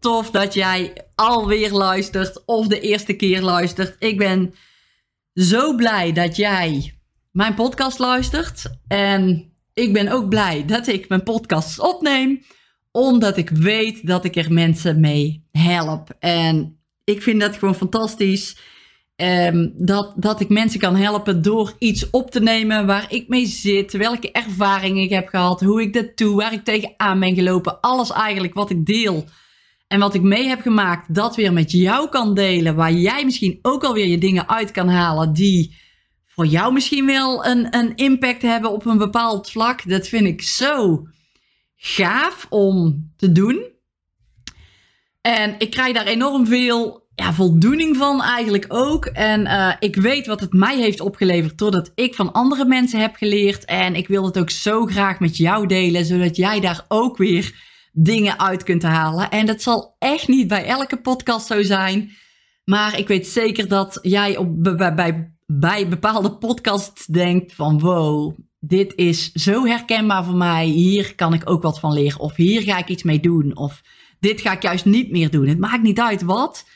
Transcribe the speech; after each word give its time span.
tof 0.00 0.30
dat 0.30 0.54
jij 0.54 0.92
alweer 1.14 1.70
luistert 1.72 2.44
of 2.44 2.66
de 2.66 2.80
eerste 2.80 3.12
keer 3.12 3.42
luistert. 3.42 3.96
Ik 3.98 4.18
ben 4.18 4.54
zo 5.34 5.74
blij 5.74 6.12
dat 6.12 6.36
jij 6.36 6.94
mijn 7.30 7.54
podcast 7.54 7.98
luistert. 7.98 8.70
En 8.88 9.52
ik 9.74 9.92
ben 9.92 10.08
ook 10.08 10.28
blij 10.28 10.64
dat 10.64 10.86
ik 10.86 11.08
mijn 11.08 11.22
podcasts 11.22 11.80
opneem, 11.80 12.42
omdat 12.92 13.36
ik 13.36 13.50
weet 13.50 14.06
dat 14.06 14.24
ik 14.24 14.36
er 14.36 14.52
mensen 14.52 15.00
mee 15.00 15.44
help. 15.52 16.08
En 16.18 16.78
ik 17.04 17.22
vind 17.22 17.40
dat 17.40 17.56
gewoon 17.56 17.74
fantastisch. 17.74 18.58
Ehm, 19.16 19.68
dat, 19.74 20.12
dat 20.16 20.40
ik 20.40 20.48
mensen 20.48 20.80
kan 20.80 20.96
helpen 20.96 21.42
door 21.42 21.74
iets 21.78 22.10
op 22.10 22.30
te 22.30 22.40
nemen 22.40 22.86
waar 22.86 23.06
ik 23.12 23.28
mee 23.28 23.46
zit, 23.46 23.92
welke 23.92 24.32
ervaringen 24.32 25.02
ik 25.02 25.10
heb 25.10 25.28
gehad, 25.28 25.60
hoe 25.60 25.82
ik 25.82 25.92
dat 25.92 26.16
doe, 26.16 26.36
waar 26.36 26.52
ik 26.52 26.64
tegenaan 26.64 27.20
ben 27.20 27.34
gelopen. 27.34 27.80
Alles 27.80 28.10
eigenlijk 28.10 28.54
wat 28.54 28.70
ik 28.70 28.86
deel 28.86 29.24
en 29.90 30.00
wat 30.00 30.14
ik 30.14 30.22
mee 30.22 30.46
heb 30.48 30.60
gemaakt, 30.60 31.14
dat 31.14 31.36
weer 31.36 31.52
met 31.52 31.72
jou 31.72 32.08
kan 32.08 32.34
delen. 32.34 32.74
Waar 32.74 32.92
jij 32.92 33.24
misschien 33.24 33.58
ook 33.62 33.84
alweer 33.84 34.06
je 34.06 34.18
dingen 34.18 34.48
uit 34.48 34.70
kan 34.70 34.88
halen 34.88 35.32
die 35.32 35.76
voor 36.26 36.46
jou 36.46 36.72
misschien 36.72 37.06
wel 37.06 37.46
een, 37.46 37.76
een 37.76 37.96
impact 37.96 38.42
hebben 38.42 38.72
op 38.72 38.86
een 38.86 38.98
bepaald 38.98 39.50
vlak. 39.50 39.88
Dat 39.88 40.08
vind 40.08 40.26
ik 40.26 40.42
zo 40.42 41.06
gaaf 41.76 42.46
om 42.48 43.04
te 43.16 43.32
doen. 43.32 43.66
En 45.20 45.54
ik 45.58 45.70
krijg 45.70 45.94
daar 45.94 46.06
enorm 46.06 46.46
veel 46.46 47.08
ja, 47.14 47.32
voldoening 47.32 47.96
van 47.96 48.22
eigenlijk 48.22 48.66
ook. 48.68 49.04
En 49.04 49.40
uh, 49.40 49.72
ik 49.78 49.96
weet 49.96 50.26
wat 50.26 50.40
het 50.40 50.52
mij 50.52 50.76
heeft 50.76 51.00
opgeleverd 51.00 51.58
doordat 51.58 51.92
ik 51.94 52.14
van 52.14 52.32
andere 52.32 52.64
mensen 52.64 53.00
heb 53.00 53.14
geleerd. 53.14 53.64
En 53.64 53.94
ik 53.94 54.08
wil 54.08 54.24
het 54.24 54.38
ook 54.38 54.50
zo 54.50 54.86
graag 54.86 55.20
met 55.20 55.36
jou 55.36 55.66
delen, 55.66 56.04
zodat 56.04 56.36
jij 56.36 56.60
daar 56.60 56.84
ook 56.88 57.16
weer 57.16 57.68
dingen 57.92 58.38
uit 58.38 58.62
kunt 58.62 58.82
halen. 58.82 59.30
En 59.30 59.46
dat 59.46 59.62
zal 59.62 59.96
echt 59.98 60.28
niet 60.28 60.48
bij 60.48 60.66
elke 60.66 61.00
podcast 61.00 61.46
zo 61.46 61.62
zijn. 61.62 62.10
Maar 62.64 62.98
ik 62.98 63.08
weet 63.08 63.26
zeker 63.26 63.68
dat 63.68 63.98
jij 64.02 64.36
op, 64.36 64.62
bij, 64.62 64.94
bij, 64.94 65.34
bij 65.46 65.88
bepaalde 65.88 66.36
podcasts 66.36 67.06
denkt 67.06 67.52
van 67.54 67.78
wow, 67.78 68.38
dit 68.58 68.92
is 68.94 69.32
zo 69.32 69.66
herkenbaar 69.66 70.24
voor 70.24 70.36
mij. 70.36 70.66
Hier 70.66 71.14
kan 71.14 71.34
ik 71.34 71.50
ook 71.50 71.62
wat 71.62 71.80
van 71.80 71.92
leren. 71.92 72.20
Of 72.20 72.36
hier 72.36 72.62
ga 72.62 72.78
ik 72.78 72.88
iets 72.88 73.02
mee 73.02 73.20
doen. 73.20 73.56
Of 73.56 73.82
dit 74.20 74.40
ga 74.40 74.52
ik 74.52 74.62
juist 74.62 74.84
niet 74.84 75.10
meer 75.10 75.30
doen. 75.30 75.46
Het 75.46 75.58
maakt 75.58 75.82
niet 75.82 76.00
uit 76.00 76.22
wat. 76.22 76.68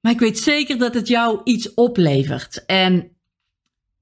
Maar 0.00 0.12
ik 0.12 0.20
weet 0.20 0.38
zeker 0.38 0.78
dat 0.78 0.94
het 0.94 1.08
jou 1.08 1.40
iets 1.44 1.74
oplevert. 1.74 2.64
En 2.66 3.16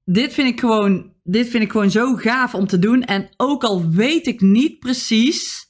dit 0.03 0.33
vind 0.33 0.47
ik 0.47 0.59
gewoon, 0.59 1.13
dit 1.23 1.47
vind 1.49 1.63
ik 1.63 1.71
gewoon 1.71 1.91
zo 1.91 2.15
gaaf 2.15 2.53
om 2.53 2.67
te 2.67 2.79
doen. 2.79 3.03
En 3.03 3.29
ook 3.37 3.63
al 3.63 3.89
weet 3.89 4.27
ik 4.27 4.41
niet 4.41 4.79
precies 4.79 5.66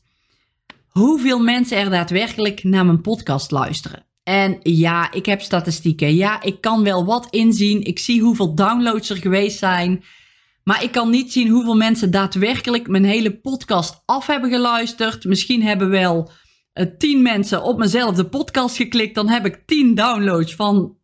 hoeveel 0.97 1.39
mensen 1.39 1.77
er 1.77 1.89
daadwerkelijk 1.89 2.63
naar 2.63 2.85
mijn 2.85 3.01
podcast 3.01 3.51
luisteren. 3.51 4.05
En 4.23 4.59
ja, 4.61 5.11
ik 5.11 5.25
heb 5.25 5.41
statistieken. 5.41 6.15
Ja, 6.15 6.41
ik 6.41 6.61
kan 6.61 6.83
wel 6.83 7.05
wat 7.05 7.27
inzien. 7.29 7.83
Ik 7.83 7.99
zie 7.99 8.21
hoeveel 8.21 8.55
downloads 8.55 9.09
er 9.09 9.17
geweest 9.17 9.57
zijn. 9.57 10.03
Maar 10.63 10.83
ik 10.83 10.91
kan 10.91 11.09
niet 11.09 11.31
zien 11.31 11.49
hoeveel 11.49 11.75
mensen 11.75 12.11
daadwerkelijk 12.11 12.87
mijn 12.87 13.05
hele 13.05 13.39
podcast 13.39 14.01
af 14.05 14.27
hebben 14.27 14.49
geluisterd. 14.49 15.23
Misschien 15.23 15.63
hebben 15.63 15.89
wel 15.89 16.31
uh, 16.73 16.85
tien 16.97 17.21
mensen 17.21 17.63
op 17.63 17.77
mijnzelfde 17.77 18.25
podcast 18.25 18.75
geklikt. 18.75 19.15
Dan 19.15 19.29
heb 19.29 19.45
ik 19.45 19.63
tien 19.65 19.95
downloads 19.95 20.55
van. 20.55 20.95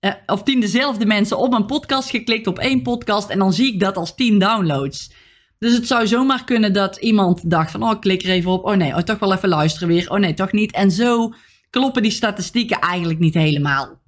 Uh, 0.00 0.12
of 0.26 0.42
tien 0.42 0.60
dezelfde 0.60 1.06
mensen 1.06 1.38
op 1.38 1.50
mijn 1.50 1.66
podcast 1.66 2.10
geklikt 2.10 2.46
op 2.46 2.58
één 2.58 2.82
podcast. 2.82 3.28
En 3.30 3.38
dan 3.38 3.52
zie 3.52 3.72
ik 3.72 3.80
dat 3.80 3.96
als 3.96 4.14
tien 4.14 4.38
downloads. 4.38 5.17
Dus 5.58 5.72
het 5.72 5.86
zou 5.86 6.06
zomaar 6.06 6.44
kunnen 6.44 6.72
dat 6.72 6.96
iemand 6.96 7.50
dacht 7.50 7.70
van, 7.70 7.82
oh, 7.82 8.00
klik 8.00 8.22
er 8.22 8.30
even 8.30 8.50
op. 8.50 8.64
Oh 8.64 8.74
nee, 8.74 8.94
oh, 8.94 8.98
toch 9.00 9.18
wel 9.18 9.32
even 9.32 9.48
luisteren 9.48 9.88
weer. 9.88 10.10
Oh 10.10 10.18
nee, 10.18 10.34
toch 10.34 10.52
niet. 10.52 10.72
En 10.72 10.90
zo 10.90 11.32
kloppen 11.70 12.02
die 12.02 12.10
statistieken 12.10 12.80
eigenlijk 12.80 13.18
niet 13.18 13.34
helemaal. 13.34 14.00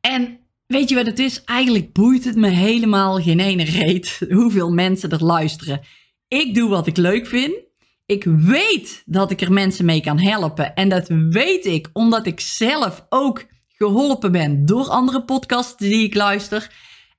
En 0.00 0.38
weet 0.66 0.88
je 0.88 0.94
wat 0.94 1.06
het 1.06 1.18
is? 1.18 1.44
Eigenlijk 1.44 1.92
boeit 1.92 2.24
het 2.24 2.36
me 2.36 2.48
helemaal 2.48 3.20
geen 3.20 3.40
ene 3.40 3.64
reet 3.64 4.18
hoeveel 4.38 4.70
mensen 4.70 5.10
er 5.10 5.24
luisteren. 5.24 5.80
Ik 6.28 6.54
doe 6.54 6.68
wat 6.68 6.86
ik 6.86 6.96
leuk 6.96 7.26
vind. 7.26 7.54
Ik 8.06 8.24
weet 8.24 9.02
dat 9.06 9.30
ik 9.30 9.40
er 9.40 9.52
mensen 9.52 9.84
mee 9.84 10.00
kan 10.00 10.18
helpen. 10.18 10.74
En 10.74 10.88
dat 10.88 11.08
weet 11.28 11.66
ik 11.66 11.90
omdat 11.92 12.26
ik 12.26 12.40
zelf 12.40 13.06
ook 13.08 13.46
geholpen 13.68 14.32
ben 14.32 14.66
door 14.66 14.88
andere 14.88 15.24
podcasts 15.24 15.76
die 15.76 16.04
ik 16.04 16.14
luister. 16.14 16.70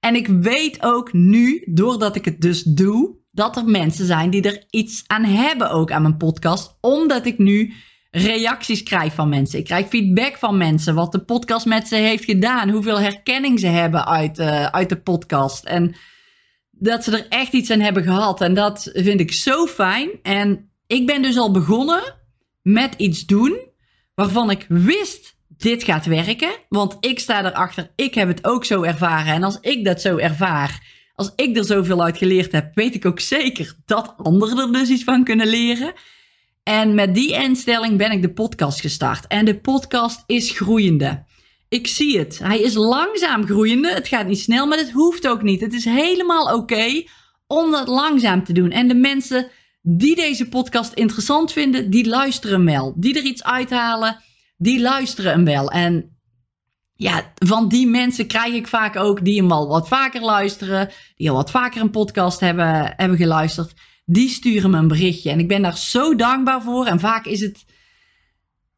En 0.03 0.15
ik 0.15 0.27
weet 0.27 0.83
ook 0.83 1.13
nu, 1.13 1.63
doordat 1.65 2.15
ik 2.15 2.25
het 2.25 2.41
dus 2.41 2.63
doe, 2.63 3.15
dat 3.31 3.57
er 3.57 3.65
mensen 3.65 4.05
zijn 4.05 4.29
die 4.29 4.41
er 4.41 4.63
iets 4.69 5.03
aan 5.07 5.23
hebben 5.23 5.71
ook 5.71 5.91
aan 5.91 6.01
mijn 6.01 6.17
podcast. 6.17 6.77
Omdat 6.81 7.25
ik 7.25 7.37
nu 7.37 7.73
reacties 8.11 8.83
krijg 8.83 9.13
van 9.13 9.29
mensen. 9.29 9.59
Ik 9.59 9.65
krijg 9.65 9.87
feedback 9.87 10.37
van 10.37 10.57
mensen. 10.57 10.95
Wat 10.95 11.11
de 11.11 11.23
podcast 11.23 11.65
met 11.65 11.87
ze 11.87 11.95
heeft 11.95 12.23
gedaan. 12.23 12.69
Hoeveel 12.69 12.99
herkenning 12.99 13.59
ze 13.59 13.67
hebben 13.67 14.05
uit, 14.07 14.39
uh, 14.39 14.65
uit 14.65 14.89
de 14.89 15.01
podcast. 15.01 15.63
En 15.63 15.95
dat 16.71 17.03
ze 17.03 17.17
er 17.17 17.27
echt 17.29 17.53
iets 17.53 17.71
aan 17.71 17.79
hebben 17.79 18.03
gehad. 18.03 18.41
En 18.41 18.53
dat 18.53 18.89
vind 18.93 19.19
ik 19.19 19.31
zo 19.31 19.65
fijn. 19.65 20.09
En 20.21 20.69
ik 20.87 21.07
ben 21.07 21.21
dus 21.21 21.37
al 21.37 21.51
begonnen 21.51 22.01
met 22.61 22.93
iets 22.97 23.25
doen 23.25 23.59
waarvan 24.15 24.49
ik 24.49 24.65
wist 24.69 25.37
dit 25.63 25.83
gaat 25.83 26.05
werken. 26.05 26.51
Want 26.69 26.97
ik 26.99 27.19
sta 27.19 27.45
erachter, 27.45 27.91
ik 27.95 28.13
heb 28.13 28.27
het 28.27 28.45
ook 28.45 28.65
zo 28.65 28.81
ervaren. 28.81 29.33
En 29.33 29.43
als 29.43 29.57
ik 29.61 29.85
dat 29.85 30.01
zo 30.01 30.17
ervaar, 30.17 30.83
als 31.15 31.31
ik 31.35 31.57
er 31.57 31.65
zoveel 31.65 32.03
uit 32.03 32.17
geleerd 32.17 32.51
heb, 32.51 32.75
weet 32.75 32.95
ik 32.95 33.05
ook 33.05 33.19
zeker 33.19 33.75
dat 33.85 34.13
anderen 34.17 34.57
er 34.57 34.79
dus 34.79 34.89
iets 34.89 35.03
van 35.03 35.23
kunnen 35.23 35.47
leren. 35.47 35.93
En 36.63 36.95
met 36.95 37.15
die 37.15 37.33
instelling 37.33 37.97
ben 37.97 38.11
ik 38.11 38.21
de 38.21 38.33
podcast 38.33 38.81
gestart. 38.81 39.27
En 39.27 39.45
de 39.45 39.59
podcast 39.59 40.23
is 40.25 40.51
groeiende. 40.51 41.23
Ik 41.69 41.87
zie 41.87 42.19
het. 42.19 42.39
Hij 42.39 42.59
is 42.59 42.73
langzaam 42.73 43.45
groeiende. 43.45 43.91
Het 43.93 44.07
gaat 44.07 44.27
niet 44.27 44.39
snel, 44.39 44.67
maar 44.67 44.77
het 44.77 44.91
hoeft 44.91 45.27
ook 45.27 45.41
niet. 45.41 45.61
Het 45.61 45.73
is 45.73 45.85
helemaal 45.85 46.53
oké 46.53 47.03
om 47.47 47.71
dat 47.71 47.87
langzaam 47.87 48.43
te 48.43 48.53
doen. 48.53 48.71
En 48.71 48.87
de 48.87 48.95
mensen 48.95 49.47
die 49.81 50.15
deze 50.15 50.49
podcast 50.49 50.93
interessant 50.93 51.51
vinden, 51.51 51.89
die 51.89 52.07
luisteren 52.07 52.65
wel. 52.65 52.93
Die 52.97 53.17
er 53.17 53.23
iets 53.23 53.43
uithalen 53.43 54.17
die 54.57 54.81
luisteren 54.81 55.31
hem 55.31 55.45
wel. 55.45 55.71
En 55.71 56.17
ja, 56.95 57.33
van 57.35 57.67
die 57.67 57.87
mensen 57.87 58.27
krijg 58.27 58.53
ik 58.53 58.67
vaak 58.67 58.95
ook 58.95 59.25
die 59.25 59.41
hem 59.41 59.51
al 59.51 59.67
wat 59.67 59.87
vaker 59.87 60.21
luisteren, 60.21 60.89
die 61.15 61.29
al 61.29 61.35
wat 61.35 61.51
vaker 61.51 61.81
een 61.81 61.89
podcast 61.89 62.39
hebben, 62.39 62.93
hebben 62.95 63.17
geluisterd. 63.17 63.73
Die 64.05 64.29
sturen 64.29 64.69
me 64.69 64.77
een 64.77 64.87
berichtje. 64.87 65.29
En 65.29 65.39
ik 65.39 65.47
ben 65.47 65.61
daar 65.61 65.77
zo 65.77 66.15
dankbaar 66.15 66.61
voor. 66.61 66.85
En 66.85 66.99
vaak 66.99 67.25
is 67.25 67.41
het. 67.41 67.65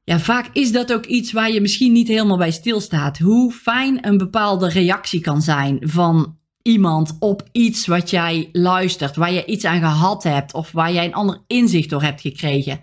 Ja, 0.03 0.19
vaak 0.19 0.49
is 0.53 0.71
dat 0.71 0.93
ook 0.93 1.05
iets 1.05 1.31
waar 1.31 1.51
je 1.51 1.61
misschien 1.61 1.91
niet 1.91 2.07
helemaal 2.07 2.37
bij 2.37 2.51
stilstaat. 2.51 3.17
Hoe 3.17 3.51
fijn 3.51 4.07
een 4.07 4.17
bepaalde 4.17 4.69
reactie 4.69 5.19
kan 5.19 5.41
zijn 5.41 5.77
van 5.81 6.37
iemand 6.61 7.15
op 7.19 7.49
iets 7.51 7.87
wat 7.87 8.09
jij 8.09 8.49
luistert, 8.51 9.15
waar 9.15 9.31
je 9.31 9.45
iets 9.45 9.65
aan 9.65 9.79
gehad 9.79 10.23
hebt 10.23 10.53
of 10.53 10.71
waar 10.71 10.93
jij 10.93 11.05
een 11.05 11.13
ander 11.13 11.43
inzicht 11.47 11.89
door 11.89 12.01
hebt 12.01 12.21
gekregen. 12.21 12.79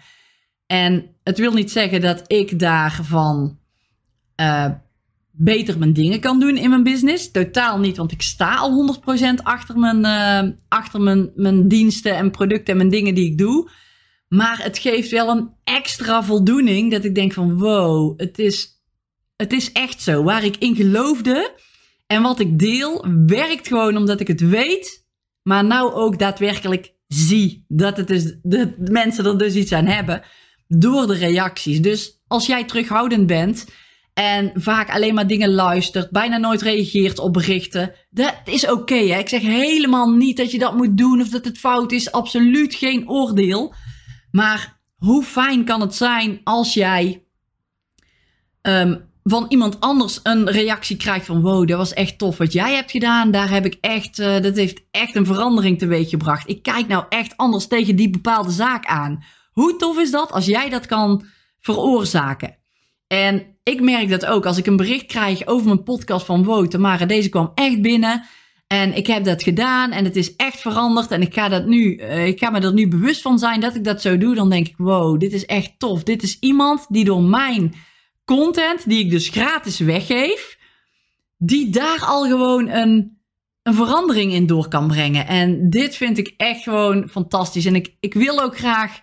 En 0.66 1.11
het 1.24 1.38
wil 1.38 1.52
niet 1.52 1.70
zeggen 1.70 2.00
dat 2.00 2.22
ik 2.26 2.58
daarvan 2.58 3.58
uh, 4.40 4.70
beter 5.30 5.78
mijn 5.78 5.92
dingen 5.92 6.20
kan 6.20 6.40
doen 6.40 6.56
in 6.56 6.70
mijn 6.70 6.82
business. 6.82 7.30
Totaal 7.30 7.78
niet, 7.78 7.96
want 7.96 8.12
ik 8.12 8.22
sta 8.22 8.56
al 8.56 9.00
100% 9.40 9.42
achter, 9.42 9.78
mijn, 9.78 10.04
uh, 10.04 10.52
achter 10.68 11.00
mijn, 11.00 11.30
mijn 11.34 11.68
diensten 11.68 12.16
en 12.16 12.30
producten 12.30 12.72
en 12.72 12.76
mijn 12.76 12.90
dingen 12.90 13.14
die 13.14 13.30
ik 13.30 13.38
doe. 13.38 13.70
Maar 14.28 14.62
het 14.62 14.78
geeft 14.78 15.10
wel 15.10 15.28
een 15.28 15.50
extra 15.64 16.22
voldoening 16.22 16.90
dat 16.90 17.04
ik 17.04 17.14
denk 17.14 17.32
van 17.32 17.58
wow, 17.58 18.20
het 18.20 18.38
is, 18.38 18.82
het 19.36 19.52
is 19.52 19.72
echt 19.72 20.02
zo. 20.02 20.22
Waar 20.22 20.44
ik 20.44 20.56
in 20.56 20.76
geloofde 20.76 21.54
en 22.06 22.22
wat 22.22 22.40
ik 22.40 22.58
deel 22.58 23.06
werkt 23.26 23.68
gewoon 23.68 23.96
omdat 23.96 24.20
ik 24.20 24.28
het 24.28 24.40
weet. 24.40 25.06
Maar 25.42 25.64
nou 25.64 25.92
ook 25.92 26.18
daadwerkelijk 26.18 26.94
zie 27.06 27.64
dat, 27.68 27.96
het 27.96 28.08
dus, 28.08 28.36
dat 28.42 28.68
mensen 28.78 29.26
er 29.26 29.38
dus 29.38 29.54
iets 29.54 29.72
aan 29.72 29.86
hebben 29.86 30.22
door 30.78 31.06
de 31.06 31.14
reacties. 31.14 31.80
Dus 31.80 32.20
als 32.26 32.46
jij 32.46 32.64
terughoudend 32.64 33.26
bent 33.26 33.66
en 34.14 34.50
vaak 34.54 34.90
alleen 34.90 35.14
maar 35.14 35.26
dingen 35.26 35.54
luistert, 35.54 36.10
bijna 36.10 36.36
nooit 36.36 36.62
reageert 36.62 37.18
op 37.18 37.32
berichten, 37.32 37.94
dat 38.10 38.34
is 38.44 38.70
oké. 38.70 38.94
ik 38.94 39.28
zeg 39.28 39.40
helemaal 39.40 40.10
niet 40.10 40.36
dat 40.36 40.50
je 40.50 40.58
dat 40.58 40.76
moet 40.76 40.96
doen 40.98 41.20
of 41.20 41.28
dat 41.28 41.44
het 41.44 41.58
fout 41.58 41.92
is. 41.92 42.12
Absoluut 42.12 42.74
geen 42.74 43.08
oordeel. 43.08 43.74
Maar 44.30 44.80
hoe 44.96 45.22
fijn 45.22 45.64
kan 45.64 45.80
het 45.80 45.94
zijn 45.94 46.40
als 46.44 46.74
jij 46.74 47.24
ehm, 48.60 48.96
van 49.24 49.46
iemand 49.48 49.80
anders 49.80 50.20
een 50.22 50.50
reactie 50.50 50.96
krijgt 50.96 51.26
van 51.26 51.40
wow, 51.40 51.68
dat 51.68 51.78
was 51.78 51.92
echt 51.92 52.18
tof 52.18 52.38
wat 52.38 52.52
jij 52.52 52.74
hebt 52.74 52.90
gedaan. 52.90 53.30
Daar 53.30 53.50
heb 53.50 53.64
ik 53.64 53.78
echt, 53.80 54.18
uh, 54.18 54.40
dat 54.40 54.56
heeft 54.56 54.82
echt 54.90 55.16
een 55.16 55.26
verandering 55.26 55.78
teweeg 55.78 56.08
gebracht. 56.08 56.48
Ik 56.48 56.62
kijk 56.62 56.88
nou 56.88 57.04
echt 57.08 57.36
anders 57.36 57.66
tegen 57.66 57.96
die 57.96 58.10
bepaalde 58.10 58.50
zaak 58.50 58.86
aan. 58.86 59.24
Hoe 59.52 59.76
tof 59.76 59.98
is 59.98 60.10
dat 60.10 60.32
als 60.32 60.46
jij 60.46 60.68
dat 60.68 60.86
kan 60.86 61.24
veroorzaken? 61.60 62.56
En 63.06 63.46
ik 63.62 63.80
merk 63.80 64.08
dat 64.08 64.26
ook 64.26 64.46
als 64.46 64.58
ik 64.58 64.66
een 64.66 64.76
bericht 64.76 65.06
krijg 65.06 65.46
over 65.46 65.66
mijn 65.66 65.82
podcast 65.82 66.26
van 66.26 66.44
wow, 66.44 66.66
Tamara, 66.66 67.06
deze 67.06 67.28
kwam 67.28 67.52
echt 67.54 67.82
binnen. 67.82 68.24
En 68.66 68.96
ik 68.96 69.06
heb 69.06 69.24
dat 69.24 69.42
gedaan 69.42 69.90
en 69.90 70.04
het 70.04 70.16
is 70.16 70.36
echt 70.36 70.60
veranderd. 70.60 71.10
En 71.10 71.22
ik 71.22 71.34
ga, 71.34 71.48
dat 71.48 71.66
nu, 71.66 71.96
uh, 71.96 72.26
ik 72.26 72.38
ga 72.38 72.50
me 72.50 72.60
er 72.60 72.72
nu 72.72 72.88
bewust 72.88 73.22
van 73.22 73.38
zijn 73.38 73.60
dat 73.60 73.74
ik 73.74 73.84
dat 73.84 74.00
zo 74.02 74.18
doe. 74.18 74.34
Dan 74.34 74.50
denk 74.50 74.68
ik, 74.68 74.74
wow, 74.76 75.20
dit 75.20 75.32
is 75.32 75.46
echt 75.46 75.72
tof. 75.78 76.02
Dit 76.02 76.22
is 76.22 76.38
iemand 76.38 76.86
die 76.88 77.04
door 77.04 77.22
mijn 77.22 77.74
content, 78.24 78.88
die 78.88 79.04
ik 79.04 79.10
dus 79.10 79.28
gratis 79.28 79.78
weggeef, 79.78 80.58
die 81.38 81.70
daar 81.70 82.04
al 82.04 82.24
gewoon 82.24 82.68
een, 82.68 83.18
een 83.62 83.74
verandering 83.74 84.32
in 84.32 84.46
door 84.46 84.68
kan 84.68 84.88
brengen. 84.88 85.26
En 85.26 85.70
dit 85.70 85.96
vind 85.96 86.18
ik 86.18 86.34
echt 86.36 86.62
gewoon 86.62 87.08
fantastisch. 87.08 87.66
En 87.66 87.74
ik, 87.74 87.96
ik 88.00 88.14
wil 88.14 88.42
ook 88.42 88.58
graag 88.58 89.00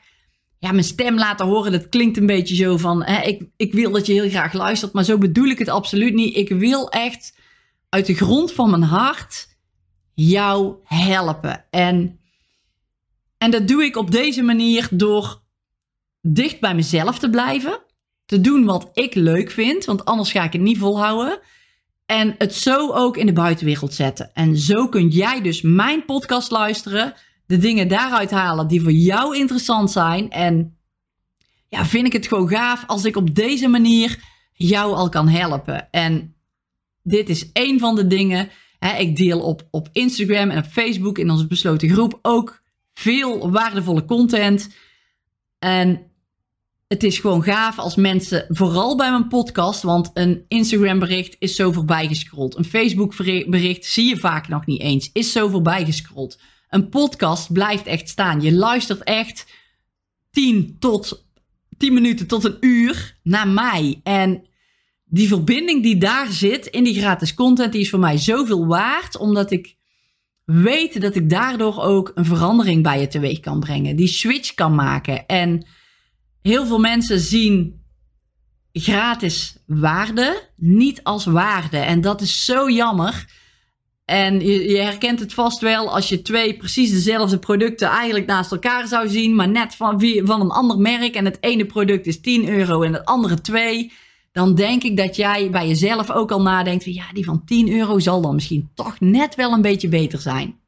ja, 0.60 0.72
mijn 0.72 0.84
stem 0.84 1.18
laten 1.18 1.46
horen. 1.46 1.72
Dat 1.72 1.90
klinkt 1.90 2.18
een 2.18 2.26
beetje 2.26 2.56
zo 2.56 2.78
van, 2.78 3.04
hè, 3.04 3.22
ik, 3.22 3.44
ik 3.58 3.74
wil 3.74 3.92
dat 3.92 4.06
je 4.06 4.14
heel 4.14 4.30
graag 4.30 4.54
luistert, 4.54 4.94
maar 4.94 5.04
zo 5.04 5.18
bedoel 5.18 5.48
ik 5.48 5.60
het 5.60 5.70
absoluut 5.70 6.14
niet. 6.14 6.36
Ik 6.36 6.50
wil 6.50 6.90
echt 6.90 7.38
uit 7.90 8.06
de 8.06 8.14
grond 8.14 8.54
van 8.54 8.70
mijn 8.70 8.84
hart 8.84 9.48
jou 10.14 10.76
helpen. 10.84 11.66
En, 11.70 12.20
en 13.38 13.52
dat 13.52 13.68
doe 13.68 13.84
ik 13.84 13.96
op 13.96 14.12
deze 14.12 14.42
manier 14.42 14.88
door 14.92 15.42
dicht 16.22 16.60
bij 16.60 16.76
mezelf 16.76 17.20
te 17.20 17.30
blijven. 17.30 17.80
Te 18.26 18.42
doen 18.42 18.66
wat 18.66 18.90
ik 18.94 19.14
leuk 19.16 19.52
vind, 19.52 19.86
want 19.86 20.06
anders 20.06 20.32
ga 20.32 20.44
ik 20.44 20.54
het 20.54 20.62
niet 20.62 20.78
volhouden. 20.78 21.40
En 22.06 22.36
het 22.38 22.56
zo 22.56 22.92
ook 22.92 23.18
in 23.18 23.26
de 23.26 23.34
buitenwereld 23.34 23.94
zetten. 23.94 24.34
En 24.34 24.58
zo 24.58 24.88
kun 24.88 25.08
jij 25.08 25.42
dus 25.42 25.62
mijn 25.62 26.06
podcast 26.06 26.52
luisteren. 26.52 27.14
De 27.50 27.58
dingen 27.58 27.88
daaruit 27.88 28.32
halen 28.32 28.68
die 28.68 28.82
voor 28.82 28.92
jou 28.92 29.38
interessant 29.38 29.92
zijn. 29.92 30.30
En 30.30 30.78
ja, 31.68 31.86
vind 31.86 32.06
ik 32.06 32.14
het 32.14 32.28
gewoon 32.28 32.50
gaaf 32.50 32.84
als 32.88 33.06
ik 33.06 33.16
op 33.16 33.36
deze 33.36 33.68
manier 33.68 34.24
jou 34.54 34.94
al 34.94 35.10
kan 35.10 35.28
helpen. 35.28 35.92
En 35.92 36.36
dit 37.04 37.30
is 37.30 37.50
een 37.54 37.80
van 37.80 37.96
de 37.96 38.08
dingen 38.08 38.50
ik 38.98 39.16
deel 39.16 39.40
op, 39.40 39.68
op 39.72 39.90
Instagram 39.92 40.50
en 40.50 40.58
op 40.58 40.66
Facebook 40.66 41.18
in 41.18 41.30
onze 41.30 41.48
besloten 41.48 41.90
groep 41.90 42.20
ook 42.22 42.62
veel 42.94 43.52
waardevolle 43.52 44.06
content. 44.06 44.76
En 45.60 46.02
het 46.88 47.04
is 47.04 47.20
gewoon 47.20 47.44
gaaf 47.44 47.80
als 47.80 47.96
mensen, 47.96 48.46
vooral 48.50 48.98
bij 48.98 49.12
mijn 49.12 49.28
podcast, 49.28 49.82
want 49.82 50.12
een 50.14 50.46
Instagram 50.48 51.00
bericht 51.00 51.36
is 51.40 51.56
zo 51.56 51.72
voorbij 51.72 52.08
gescrolld. 52.08 52.58
Een 52.58 52.66
Facebook 52.66 53.16
bericht 53.48 53.86
zie 53.86 54.08
je 54.08 54.18
vaak 54.18 54.48
nog 54.48 54.66
niet 54.66 54.82
eens, 54.82 55.10
is 55.14 55.32
zo 55.32 55.48
voorbij 55.48 55.86
gescrolld. 55.86 56.40
Een 56.70 56.90
podcast 56.90 57.54
blijft 57.54 57.86
echt 57.86 58.10
staan. 58.10 58.42
Je 58.42 58.54
luistert 58.54 59.04
echt 59.04 59.46
10 60.32 60.76
tot 60.80 61.28
10 61.78 61.94
minuten 61.94 62.28
tot 62.28 62.44
een 62.44 62.58
uur 62.60 63.18
naar 63.24 63.48
mij. 63.48 64.00
En 64.04 64.48
die 65.06 65.28
verbinding 65.28 65.84
die 65.84 65.98
daar 65.98 66.32
zit 66.32 66.66
in 66.66 66.84
die 66.84 67.00
gratis 67.00 67.34
content, 67.34 67.72
die 67.72 67.82
is 67.82 67.90
voor 67.90 68.00
mij 68.00 68.18
zoveel 68.18 68.66
waard, 68.68 69.18
omdat 69.18 69.52
ik 69.52 69.78
weet 70.44 71.02
dat 71.02 71.16
ik 71.16 71.30
daardoor 71.30 71.82
ook 71.82 72.12
een 72.16 72.26
verandering 72.26 72.84
bij 72.84 73.00
je 73.00 73.08
teweeg 73.08 73.40
kan 73.40 73.60
brengen, 73.60 73.96
die 73.96 74.08
switch 74.08 74.54
kan 74.54 74.76
maken. 74.76 75.26
En 75.26 75.66
heel 76.42 76.66
veel 76.66 76.80
mensen 76.80 77.20
zien 77.20 77.84
gratis 78.72 79.58
waarde 79.66 80.50
niet 80.56 81.04
als 81.04 81.26
waarde. 81.26 81.78
En 81.78 82.02
dat 82.02 82.22
is 82.22 82.46
zo 82.46 82.70
jammer. 82.70 83.28
En 84.10 84.40
je, 84.40 84.70
je, 84.70 84.78
herkent 84.78 85.20
het 85.20 85.34
vast 85.34 85.62
wel 85.62 85.94
als 85.94 86.10
je 86.10 86.22
twee 86.22 86.58
precies 86.58 86.92
dezelfde 86.92 87.40
producten 87.40 87.88
eigenlijk 87.88 88.26
naast 88.26 88.52
elkaar 88.52 88.88
zou 88.88 89.10
zien, 89.10 89.36
maar 89.36 89.50
net 89.50 89.76
van, 89.76 90.04
van 90.24 90.42
een 90.42 90.50
ander 90.50 90.78
merk. 90.78 91.16
En 91.16 91.26
het 91.26 91.38
ene 91.40 91.66
product 91.66 92.08
is 92.08 92.22
10 92.22 92.50
euro 92.50 92.82
en 92.82 92.94
het 92.94 93.06
andere 93.06 93.42
2 93.42 93.92
dan 94.32 94.56
denk 94.56 94.84
ik 94.84 94.98
dat 94.98 95.16
jij 95.16 95.50
bij 95.50 95.68
jezelf 95.68 96.12
ook 96.12 96.32
al 96.32 96.42
nadenkt 96.42 96.84
van 96.84 96.94
ja, 96.94 97.06
die 97.14 97.26
van 97.26 97.46
10 97.46 97.72
euro 97.72 98.00
zal 98.00 98.22
dan 98.22 98.36
misschien 98.36 98.70
toch 98.74 99.00
net 99.00 99.36
wel 99.36 99.54
een 99.54 99.62
beetje 99.62 99.90
beter 99.90 100.20
zijn. 100.20 100.60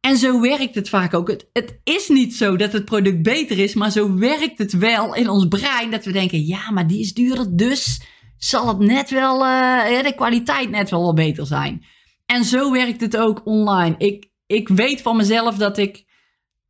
En 0.00 0.16
zo 0.16 0.40
werkt 0.40 0.74
het 0.74 0.88
vaak 0.88 1.14
ook. 1.14 1.28
Het, 1.52 1.80
is 1.84 2.08
niet 2.08 2.34
zo 2.34 2.56
dat 2.56 2.72
het 2.72 2.84
product 2.84 3.22
beter 3.22 3.58
is, 3.58 3.74
maar 3.74 3.90
zo 3.90 4.14
werkt 4.14 4.58
het 4.58 4.72
wel 4.72 5.14
in 5.14 5.28
ons 5.28 5.48
brein 5.48 5.90
dat 5.90 6.04
we 6.04 6.12
denken 6.12 6.46
ja, 6.46 6.70
maar 6.70 6.86
die 6.86 7.00
is 7.00 7.14
duurder, 7.14 7.56
dus 7.56 8.02
zal 8.38 8.68
het 8.68 8.78
net 8.78 9.10
wel, 9.10 9.46
uh, 9.46 10.02
de 10.02 10.12
kwaliteit 10.16 10.70
net 10.70 10.90
wel 10.90 11.02
wat 11.02 11.14
beter 11.14 11.46
zijn. 11.46 11.84
En 12.30 12.44
zo 12.44 12.72
werkt 12.72 13.00
het 13.00 13.16
ook 13.16 13.40
online. 13.44 13.94
Ik, 13.98 14.30
ik 14.46 14.68
weet 14.68 15.02
van 15.02 15.16
mezelf 15.16 15.56
dat 15.56 15.78
ik 15.78 16.04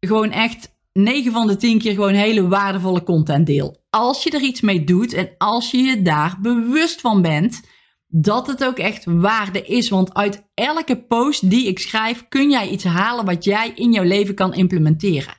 gewoon 0.01 0.31
echt 0.31 0.79
9 0.93 1.33
van 1.33 1.47
de 1.47 1.57
10 1.57 1.79
keer 1.79 1.95
gewoon 1.95 2.15
hele 2.15 2.49
waardevolle 2.49 3.03
content 3.03 3.47
deel 3.47 3.81
als 3.91 4.23
je 4.23 4.31
er 4.31 4.41
iets 4.41 4.61
mee 4.61 4.85
doet 4.85 5.13
en 5.13 5.35
als 5.39 5.71
je 5.71 5.79
je 5.79 6.03
daar 6.03 6.39
bewust 6.41 7.01
van 7.01 7.23
bent, 7.23 7.63
dat 8.07 8.47
het 8.47 8.65
ook 8.65 8.79
echt 8.79 9.05
waarde 9.05 9.63
is. 9.63 9.89
Want 9.89 10.15
uit 10.15 10.49
elke 10.55 11.05
post 11.07 11.51
die 11.51 11.67
ik 11.67 11.79
schrijf 11.79 12.29
kun 12.29 12.51
jij 12.51 12.69
iets 12.69 12.85
halen 12.85 13.25
wat 13.25 13.45
jij 13.45 13.73
in 13.75 13.93
jouw 13.93 14.05
leven 14.05 14.35
kan 14.35 14.55
implementeren. 14.55 15.35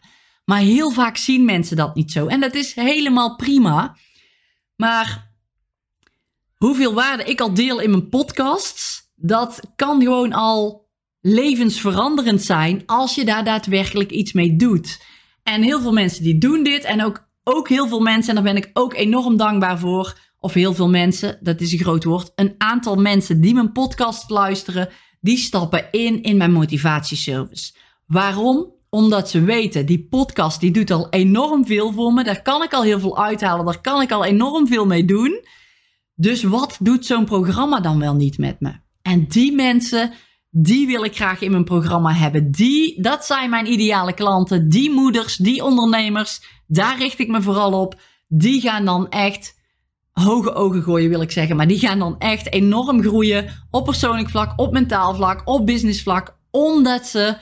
Maar 0.45 0.59
heel 0.59 0.91
vaak 0.91 1.17
zien 1.17 1.45
mensen 1.45 1.77
dat 1.77 1.95
niet 1.95 2.11
zo. 2.11 2.27
En 2.27 2.39
dat 2.39 2.55
is 2.55 2.75
helemaal 2.75 3.35
prima. 3.35 3.97
Maar 4.75 5.31
hoeveel 6.57 6.93
waarde 6.93 7.23
ik 7.23 7.41
al 7.41 7.53
deel 7.53 7.79
in 7.79 7.89
mijn 7.89 8.09
podcasts, 8.09 9.10
dat 9.21 9.59
kan 9.75 10.01
gewoon 10.01 10.33
al 10.33 10.89
levensveranderend 11.21 12.41
zijn 12.41 12.83
als 12.85 13.15
je 13.15 13.25
daar 13.25 13.43
daadwerkelijk 13.43 14.11
iets 14.11 14.33
mee 14.33 14.55
doet. 14.55 15.03
En 15.43 15.61
heel 15.61 15.81
veel 15.81 15.93
mensen 15.93 16.23
die 16.23 16.37
doen 16.37 16.63
dit 16.63 16.83
en 16.83 17.03
ook 17.03 17.29
ook 17.43 17.69
heel 17.69 17.87
veel 17.87 17.99
mensen, 17.99 18.29
en 18.29 18.43
daar 18.43 18.53
ben 18.53 18.63
ik 18.63 18.69
ook 18.73 18.93
enorm 18.93 19.37
dankbaar 19.37 19.79
voor, 19.79 20.17
of 20.39 20.53
heel 20.53 20.73
veel 20.73 20.89
mensen, 20.89 21.37
dat 21.41 21.61
is 21.61 21.71
een 21.71 21.79
groot 21.79 22.03
woord, 22.03 22.31
een 22.35 22.55
aantal 22.57 22.95
mensen 22.95 23.41
die 23.41 23.53
mijn 23.53 23.71
podcast 23.71 24.29
luisteren, 24.29 24.89
die 25.19 25.37
stappen 25.37 25.85
in 25.91 26.23
in 26.23 26.37
mijn 26.37 26.51
motivatieservice. 26.51 27.73
Waarom? 28.05 28.79
Omdat 28.89 29.29
ze 29.29 29.43
weten, 29.43 29.85
die 29.85 30.07
podcast 30.09 30.59
die 30.59 30.71
doet 30.71 30.91
al 30.91 31.09
enorm 31.09 31.65
veel 31.65 31.91
voor 31.91 32.13
me. 32.13 32.23
Daar 32.23 32.41
kan 32.41 32.63
ik 32.63 32.73
al 32.73 32.83
heel 32.83 32.99
veel 32.99 33.23
uithalen. 33.23 33.65
Daar 33.65 33.81
kan 33.81 34.01
ik 34.01 34.11
al 34.11 34.25
enorm 34.25 34.67
veel 34.67 34.85
mee 34.85 35.05
doen. 35.05 35.45
Dus 36.15 36.43
wat 36.43 36.77
doet 36.79 37.05
zo'n 37.05 37.25
programma 37.25 37.79
dan 37.79 37.99
wel 37.99 38.15
niet 38.15 38.37
met 38.37 38.59
me? 38.59 38.73
En 39.01 39.27
die 39.27 39.55
mensen, 39.55 40.11
die 40.49 40.87
wil 40.87 41.03
ik 41.03 41.15
graag 41.15 41.41
in 41.41 41.51
mijn 41.51 41.63
programma 41.63 42.13
hebben. 42.13 42.51
Die, 42.51 43.01
dat 43.01 43.25
zijn 43.25 43.49
mijn 43.49 43.71
ideale 43.71 44.13
klanten. 44.13 44.69
Die 44.69 44.91
moeders, 44.91 45.35
die 45.35 45.63
ondernemers, 45.63 46.41
daar 46.67 46.97
richt 46.97 47.19
ik 47.19 47.27
me 47.27 47.41
vooral 47.41 47.81
op. 47.81 47.99
Die 48.27 48.61
gaan 48.61 48.85
dan 48.85 49.09
echt 49.09 49.59
hoge 50.11 50.53
ogen 50.53 50.83
gooien, 50.83 51.09
wil 51.09 51.21
ik 51.21 51.31
zeggen. 51.31 51.55
Maar 51.55 51.67
die 51.67 51.79
gaan 51.79 51.99
dan 51.99 52.19
echt 52.19 52.53
enorm 52.53 53.01
groeien 53.01 53.65
op 53.69 53.85
persoonlijk 53.85 54.29
vlak, 54.29 54.59
op 54.59 54.73
mentaal 54.73 55.15
vlak, 55.15 55.41
op 55.45 55.65
business 55.65 56.01
vlak. 56.01 56.37
Omdat 56.51 57.07
ze 57.07 57.37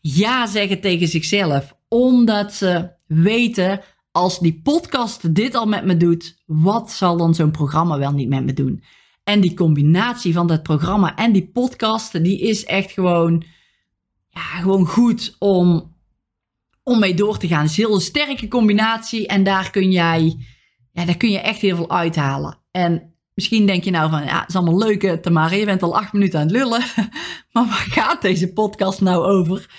ja 0.00 0.46
zeggen 0.46 0.80
tegen 0.80 1.08
zichzelf. 1.08 1.76
Omdat 1.88 2.52
ze 2.52 2.90
weten, 3.06 3.80
als 4.12 4.38
die 4.38 4.60
podcast 4.62 5.34
dit 5.34 5.54
al 5.54 5.66
met 5.66 5.84
me 5.84 5.96
doet, 5.96 6.42
wat 6.46 6.90
zal 6.90 7.16
dan 7.16 7.34
zo'n 7.34 7.50
programma 7.50 7.98
wel 7.98 8.12
niet 8.12 8.28
met 8.28 8.44
me 8.44 8.52
doen? 8.52 8.82
En 9.30 9.40
die 9.40 9.54
combinatie 9.54 10.32
van 10.32 10.46
dat 10.46 10.62
programma 10.62 11.16
en 11.16 11.32
die 11.32 11.50
podcast, 11.52 12.24
die 12.24 12.40
is 12.40 12.64
echt 12.64 12.90
gewoon, 12.90 13.44
ja, 14.28 14.40
gewoon 14.40 14.86
goed 14.86 15.36
om, 15.38 15.94
om 16.82 16.98
mee 16.98 17.14
door 17.14 17.38
te 17.38 17.48
gaan. 17.48 17.62
Het 17.62 17.78
is 17.78 17.84
een 17.84 18.00
sterke 18.00 18.48
combinatie 18.48 19.26
en 19.26 19.44
daar 19.44 19.70
kun 19.70 19.90
jij, 19.90 20.36
ja, 20.92 21.04
daar 21.04 21.16
kun 21.16 21.30
je 21.30 21.40
echt 21.40 21.60
heel 21.60 21.76
veel 21.76 21.90
uithalen. 21.90 22.58
En 22.70 23.14
misschien 23.34 23.66
denk 23.66 23.84
je 23.84 23.90
nou 23.90 24.10
van, 24.10 24.24
ja, 24.24 24.40
het 24.40 24.48
is 24.48 24.56
allemaal 24.56 24.78
leuk, 24.78 25.22
Tamara, 25.22 25.54
je 25.54 25.64
bent 25.64 25.82
al 25.82 25.96
acht 25.96 26.12
minuten 26.12 26.40
aan 26.40 26.46
het 26.46 26.56
lullen. 26.56 26.82
maar 27.52 27.66
waar 27.66 27.86
gaat 27.90 28.22
deze 28.22 28.52
podcast 28.52 29.00
nou 29.00 29.24
over? 29.24 29.70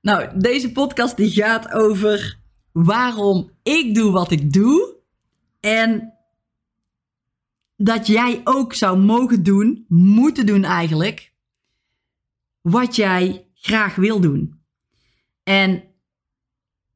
Nou, 0.00 0.38
deze 0.38 0.72
podcast 0.72 1.16
die 1.16 1.30
gaat 1.30 1.72
over 1.72 2.38
waarom 2.72 3.50
ik 3.62 3.94
doe 3.94 4.12
wat 4.12 4.30
ik 4.30 4.52
doe. 4.52 4.94
En 5.60 6.15
dat 7.76 8.06
jij 8.06 8.40
ook 8.44 8.74
zou 8.74 8.98
mogen 8.98 9.42
doen, 9.42 9.84
moeten 9.88 10.46
doen 10.46 10.64
eigenlijk, 10.64 11.32
wat 12.60 12.96
jij 12.96 13.46
graag 13.54 13.94
wil 13.94 14.20
doen. 14.20 14.60
En 15.42 15.82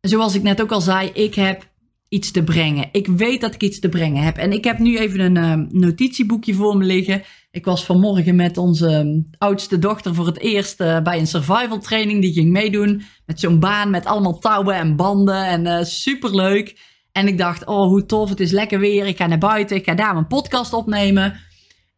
zoals 0.00 0.34
ik 0.34 0.42
net 0.42 0.62
ook 0.62 0.72
al 0.72 0.80
zei, 0.80 1.10
ik 1.10 1.34
heb 1.34 1.68
iets 2.08 2.30
te 2.30 2.44
brengen. 2.44 2.88
Ik 2.92 3.06
weet 3.06 3.40
dat 3.40 3.54
ik 3.54 3.62
iets 3.62 3.78
te 3.78 3.88
brengen 3.88 4.22
heb. 4.22 4.36
En 4.36 4.52
ik 4.52 4.64
heb 4.64 4.78
nu 4.78 4.98
even 4.98 5.20
een 5.20 5.36
uh, 5.36 5.80
notitieboekje 5.80 6.54
voor 6.54 6.76
me 6.76 6.84
liggen. 6.84 7.22
Ik 7.50 7.64
was 7.64 7.84
vanmorgen 7.84 8.36
met 8.36 8.56
onze 8.56 8.88
ehm, 8.88 9.20
oudste 9.38 9.78
dochter 9.78 10.14
voor 10.14 10.26
het 10.26 10.38
eerst 10.38 10.80
uh, 10.80 11.00
bij 11.00 11.18
een 11.18 11.26
survival 11.26 11.78
training. 11.78 12.20
Die 12.20 12.32
ging 12.32 12.50
meedoen 12.50 13.02
met 13.26 13.40
zo'n 13.40 13.58
baan 13.58 13.90
met 13.90 14.06
allemaal 14.06 14.38
touwen 14.38 14.74
en 14.74 14.96
banden. 14.96 15.46
En 15.46 15.66
uh, 15.66 15.82
superleuk. 15.82 16.78
En 17.12 17.26
ik 17.26 17.38
dacht, 17.38 17.66
oh 17.66 17.86
hoe 17.86 18.06
tof, 18.06 18.28
het 18.28 18.40
is 18.40 18.50
lekker 18.50 18.78
weer. 18.78 19.06
Ik 19.06 19.16
ga 19.16 19.26
naar 19.26 19.38
buiten, 19.38 19.76
ik 19.76 19.84
ga 19.84 19.94
daar 19.94 20.12
mijn 20.12 20.26
podcast 20.26 20.72
opnemen. 20.72 21.40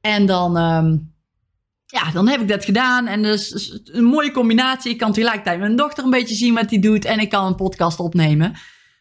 En 0.00 0.26
dan, 0.26 0.56
ehm, 0.56 0.96
ja, 1.86 2.10
dan 2.12 2.28
heb 2.28 2.40
ik 2.40 2.48
dat 2.48 2.64
gedaan. 2.64 3.06
En 3.06 3.22
dus 3.22 3.80
een 3.84 4.04
mooie 4.04 4.30
combinatie. 4.30 4.90
Ik 4.92 4.98
kan 4.98 5.12
tegelijkertijd 5.12 5.58
mijn 5.58 5.76
dochter 5.76 6.04
een 6.04 6.10
beetje 6.10 6.34
zien 6.34 6.54
wat 6.54 6.70
hij 6.70 6.78
doet. 6.78 7.04
En 7.04 7.18
ik 7.18 7.28
kan 7.28 7.46
een 7.46 7.54
podcast 7.54 7.98
opnemen. 7.98 8.52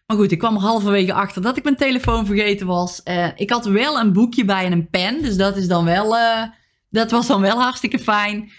Maar 0.05 0.17
goed, 0.17 0.31
ik 0.31 0.39
kwam 0.39 0.55
er 0.55 0.61
halverwege 0.61 1.13
achter 1.13 1.41
dat 1.41 1.57
ik 1.57 1.63
mijn 1.63 1.75
telefoon 1.75 2.25
vergeten 2.25 2.67
was. 2.67 3.01
Uh, 3.05 3.27
ik 3.35 3.49
had 3.49 3.65
wel 3.65 3.99
een 3.99 4.13
boekje 4.13 4.45
bij 4.45 4.65
en 4.65 4.71
een 4.71 4.89
pen. 4.89 5.21
Dus 5.21 5.37
dat 5.37 5.57
is 5.57 5.67
dan 5.67 5.85
wel, 5.85 6.15
uh, 6.15 6.43
dat 6.89 7.11
was 7.11 7.27
dan 7.27 7.41
wel 7.41 7.61
hartstikke 7.61 7.99
fijn. 7.99 8.51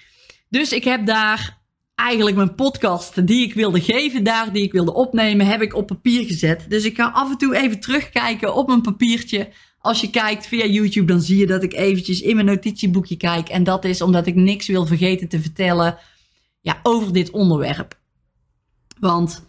Dus 0.49 0.73
ik 0.73 0.85
heb 0.85 1.07
daar 1.07 1.62
eigenlijk 1.95 2.37
mijn 2.37 2.55
podcast 2.55 3.27
die 3.27 3.47
ik 3.47 3.55
wilde 3.55 3.81
geven 3.81 4.25
daar, 4.25 4.53
die 4.53 4.63
ik 4.63 4.73
wilde 4.73 4.95
opnemen, 4.95 5.47
heb 5.47 5.63
ik 5.63 5.75
op 5.75 5.87
papier 5.87 6.25
gezet. 6.25 6.67
Dus 6.69 6.85
ik 6.85 6.97
ga 6.97 7.11
af 7.11 7.31
en 7.31 7.39
toe 7.39 7.57
even 7.57 7.81
terugkijken 7.81 8.55
op 8.55 8.67
mijn 8.67 8.83
papiertje. 8.83 9.49
Als 9.79 10.01
je 10.01 10.11
kijkt 10.11 10.47
via 10.47 10.67
YouTube, 10.67 11.07
dan 11.07 11.21
zie 11.21 11.39
je 11.39 11.47
dat 11.47 11.63
ik 11.63 11.73
eventjes 11.73 12.21
in 12.21 12.35
mijn 12.35 12.47
notitieboekje 12.47 13.17
kijk. 13.17 13.49
En 13.49 13.65
dat 13.65 13.85
is 13.85 14.03
omdat 14.03 14.27
ik 14.27 14.35
niks 14.35 14.67
wil 14.67 14.87
vergeten 14.87 15.29
te 15.29 15.41
vertellen 15.41 15.99
ja, 16.61 16.81
over 16.83 17.13
dit 17.13 17.31
onderwerp. 17.31 18.01
Want 19.01 19.45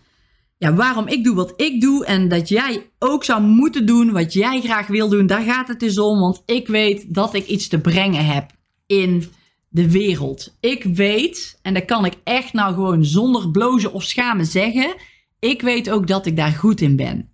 ja, 0.57 0.73
waarom 0.73 1.07
ik 1.07 1.23
doe 1.23 1.35
wat 1.35 1.53
ik 1.55 1.81
doe 1.81 2.05
en 2.05 2.27
dat 2.27 2.49
jij 2.49 2.89
ook 2.99 3.23
zou 3.23 3.41
moeten 3.41 3.85
doen 3.85 4.11
wat 4.11 4.33
jij 4.33 4.61
graag 4.61 4.87
wil 4.87 5.09
doen, 5.09 5.27
daar 5.27 5.41
gaat 5.41 5.67
het 5.67 5.79
dus 5.79 5.99
om. 5.99 6.19
Want 6.19 6.43
ik 6.45 6.67
weet 6.67 7.13
dat 7.13 7.33
ik 7.33 7.47
iets 7.47 7.67
te 7.67 7.79
brengen 7.79 8.25
heb 8.25 8.51
in 8.85 9.31
de 9.73 9.91
wereld. 9.91 10.57
Ik 10.59 10.83
weet, 10.83 11.59
en 11.61 11.73
dat 11.73 11.85
kan 11.85 12.05
ik 12.05 12.13
echt 12.23 12.53
nou 12.53 12.73
gewoon 12.73 13.05
zonder 13.05 13.51
blozen 13.51 13.93
of 13.93 14.03
schamen 14.03 14.45
zeggen, 14.45 14.95
ik 15.39 15.61
weet 15.61 15.89
ook 15.89 16.07
dat 16.07 16.25
ik 16.25 16.35
daar 16.35 16.51
goed 16.51 16.81
in 16.81 16.95
ben. 16.95 17.31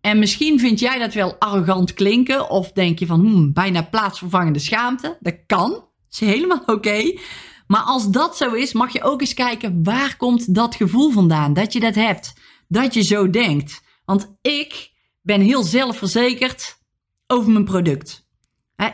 En 0.00 0.18
misschien 0.18 0.58
vind 0.58 0.80
jij 0.80 0.98
dat 0.98 1.14
wel 1.14 1.36
arrogant 1.38 1.94
klinken 1.94 2.50
of 2.50 2.72
denk 2.72 2.98
je 2.98 3.06
van 3.06 3.20
hmm, 3.20 3.52
bijna 3.52 3.82
plaatsvervangende 3.82 4.58
schaamte. 4.58 5.16
Dat 5.20 5.36
kan, 5.46 5.70
dat 5.70 5.84
is 6.10 6.20
helemaal 6.20 6.62
oké. 6.66 7.18
Maar 7.66 7.82
als 7.82 8.10
dat 8.10 8.36
zo 8.36 8.52
is, 8.52 8.72
mag 8.72 8.92
je 8.92 9.02
ook 9.02 9.20
eens 9.20 9.34
kijken 9.34 9.84
waar 9.84 10.16
komt 10.16 10.54
dat 10.54 10.74
gevoel 10.74 11.10
vandaan 11.10 11.52
dat 11.52 11.72
je 11.72 11.80
dat 11.80 11.94
hebt, 11.94 12.34
dat 12.68 12.94
je 12.94 13.02
zo 13.02 13.30
denkt. 13.30 13.82
Want 14.04 14.34
ik 14.42 14.90
ben 15.22 15.40
heel 15.40 15.62
zelfverzekerd 15.62 16.78
over 17.26 17.50
mijn 17.52 17.64
product 17.64 18.28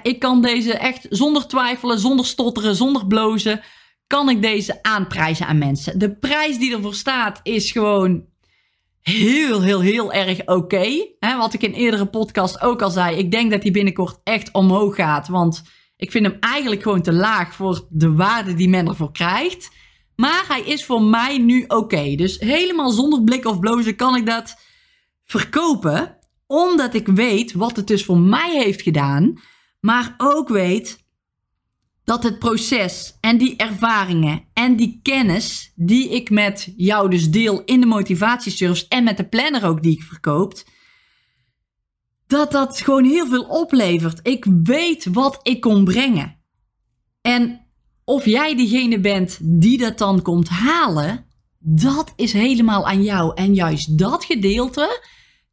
ik 0.03 0.19
kan 0.19 0.43
deze 0.43 0.73
echt 0.73 1.07
zonder 1.11 1.47
twijfelen, 1.47 1.99
zonder 1.99 2.27
stotteren, 2.27 2.77
zonder 2.77 3.07
blozen, 3.07 3.61
kan 4.07 4.29
ik 4.29 4.43
deze 4.43 4.83
aanprijzen 4.83 5.47
aan 5.47 5.59
mensen. 5.59 5.99
De 5.99 6.17
prijs 6.17 6.59
die 6.59 6.75
ervoor 6.75 6.95
staat 6.95 7.41
is 7.43 7.71
gewoon 7.71 8.25
heel, 9.01 9.63
heel, 9.63 9.81
heel 9.81 10.13
erg 10.13 10.47
oké. 10.47 11.07
Wat 11.19 11.55
ik 11.55 11.63
in 11.63 11.73
eerdere 11.73 12.07
podcast 12.07 12.61
ook 12.61 12.83
al 12.83 12.91
zei, 12.91 13.17
ik 13.17 13.31
denk 13.31 13.51
dat 13.51 13.63
die 13.63 13.71
binnenkort 13.71 14.21
echt 14.25 14.53
omhoog 14.53 14.95
gaat. 14.95 15.29
Want 15.29 15.63
ik 15.97 16.11
vind 16.11 16.27
hem 16.27 16.37
eigenlijk 16.41 16.83
gewoon 16.83 17.03
te 17.03 17.13
laag 17.13 17.55
voor 17.55 17.87
de 17.91 18.13
waarde 18.13 18.55
die 18.55 18.69
men 18.69 18.89
ervoor 18.89 19.13
krijgt. 19.13 19.71
Maar 20.17 20.45
hij 20.49 20.61
is 20.61 20.85
voor 20.85 21.03
mij 21.03 21.39
nu 21.39 21.65
oké. 21.67 22.15
Dus 22.15 22.39
helemaal 22.39 22.91
zonder 22.91 23.25
blik 23.25 23.47
of 23.47 23.59
blozen 23.59 23.97
kan 23.97 24.17
ik 24.17 24.27
dat 24.27 24.57
verkopen. 25.25 26.19
Omdat 26.47 26.95
ik 26.95 27.07
weet 27.07 27.53
wat 27.53 27.77
het 27.77 27.87
dus 27.87 28.05
voor 28.05 28.19
mij 28.19 28.51
heeft 28.51 28.83
gedaan 28.83 29.41
maar 29.87 30.15
ook 30.17 30.49
weet 30.49 31.05
dat 32.05 32.23
het 32.23 32.39
proces 32.39 33.17
en 33.21 33.39
die 33.39 33.57
ervaringen 33.57 34.45
en 34.53 34.77
die 34.77 35.01
kennis 35.03 35.73
die 35.75 36.09
ik 36.09 36.31
met 36.31 36.73
jou 36.77 37.11
dus 37.11 37.31
deel 37.31 37.65
in 37.65 37.81
de 37.81 37.87
motivatieservice 37.87 38.87
en 38.89 39.05
met 39.05 39.17
de 39.17 39.29
planner 39.29 39.65
ook 39.65 39.83
die 39.83 39.93
ik 39.93 40.03
verkoopt, 40.03 40.67
dat 42.27 42.53
dat 42.53 42.81
gewoon 42.81 43.05
heel 43.05 43.27
veel 43.27 43.45
oplevert. 43.45 44.21
Ik 44.23 44.45
weet 44.63 45.07
wat 45.13 45.41
ik 45.43 45.61
kon 45.61 45.85
brengen. 45.85 46.37
En 47.21 47.67
of 48.05 48.25
jij 48.25 48.57
diegene 48.57 49.01
bent 49.01 49.39
die 49.43 49.79
dat 49.79 49.99
dan 49.99 50.23
komt 50.23 50.49
halen, 50.49 51.27
dat 51.59 52.13
is 52.17 52.33
helemaal 52.33 52.87
aan 52.87 53.03
jou. 53.03 53.35
En 53.35 53.55
juist 53.55 53.99
dat 53.99 54.25
gedeelte, 54.25 55.03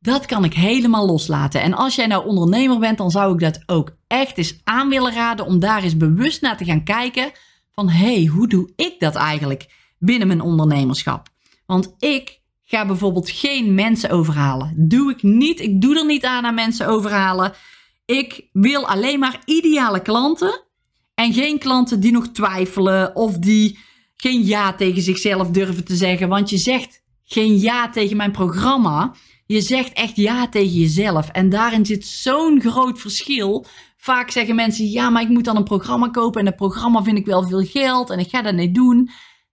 dat 0.04 0.26
kan 0.26 0.44
ik 0.44 0.54
helemaal 0.54 1.06
loslaten. 1.06 1.62
En 1.62 1.74
als 1.74 1.96
jij 1.96 2.08
nou 2.08 2.26
ondernemer 2.26 2.80
bent, 2.80 2.98
dan 2.98 3.12
zou 3.12 3.34
ik 3.34 3.40
dat 3.40 3.64
ook 3.66 3.96
echt 4.08 4.38
eens 4.38 4.60
aan 4.64 4.90
willen 4.90 5.14
raden 5.14 5.46
om 5.46 5.60
daar 5.60 5.84
eens 5.84 5.98
bewust 5.98 6.42
naar 6.42 6.58
te 6.58 6.66
gaan 6.66 6.84
kijken 6.84 7.32
van 7.72 7.90
hé, 7.90 8.14
hey, 8.14 8.26
hoe 8.26 8.48
doe 8.48 8.72
ik 8.76 8.96
dat 9.00 9.16
eigenlijk 9.16 9.68
binnen 10.00 10.28
mijn 10.28 10.42
ondernemerschap? 10.42 11.30
Want 11.66 11.96
ik 12.00 12.40
ga 12.64 12.86
bijvoorbeeld 12.86 13.30
geen 13.30 13.74
mensen 13.74 14.10
overhalen. 14.10 14.74
Doe 14.78 15.12
ik 15.12 15.24
niet. 15.24 15.60
Ik 15.60 15.82
doe 15.82 16.00
er 16.00 16.06
niet 16.06 16.26
aan 16.26 16.46
aan 16.46 16.56
mensen 16.56 16.88
overhalen. 16.88 17.54
Ik 18.06 18.50
wil 18.52 18.88
alleen 18.88 19.20
maar 19.20 19.42
ideale 19.46 20.02
klanten 20.02 20.64
en 21.16 21.34
geen 21.34 21.60
klanten 21.60 22.00
die 22.00 22.12
nog 22.12 22.28
twijfelen 22.28 23.16
of 23.16 23.38
die 23.38 23.80
geen 24.16 24.44
ja 24.44 24.74
tegen 24.74 25.02
zichzelf 25.02 25.50
durven 25.50 25.84
te 25.84 25.96
zeggen. 25.96 26.30
Want 26.30 26.50
je 26.50 26.58
zegt 26.58 27.04
geen 27.24 27.58
ja 27.60 27.90
tegen 27.90 28.18
mijn 28.18 28.32
programma. 28.32 29.14
Je 29.54 29.62
zegt 29.62 29.94
echt 29.94 30.16
ja 30.16 30.48
tegen 30.50 30.80
jezelf. 30.80 31.30
En 31.30 31.50
daarin 31.50 31.86
zit 31.86 32.06
zo'n 32.06 32.62
groot 32.62 33.00
verschil. 33.00 33.66
Vaak 33.98 34.32
zeggen 34.32 34.56
mensen: 34.56 34.90
ja, 34.90 35.10
maar 35.10 35.22
ik 35.22 35.30
moet 35.30 35.44
dan 35.44 35.56
een 35.56 35.64
programma 35.64 36.10
kopen. 36.10 36.40
En 36.40 36.46
dat 36.46 36.56
programma 36.56 37.04
vind 37.04 37.18
ik 37.18 37.26
wel 37.26 37.48
veel 37.48 37.66
geld. 37.66 38.10
En 38.10 38.20
ik 38.20 38.30
ga 38.30 38.42
dat 38.42 38.54
niet 38.54 38.76
doen. 38.76 39.10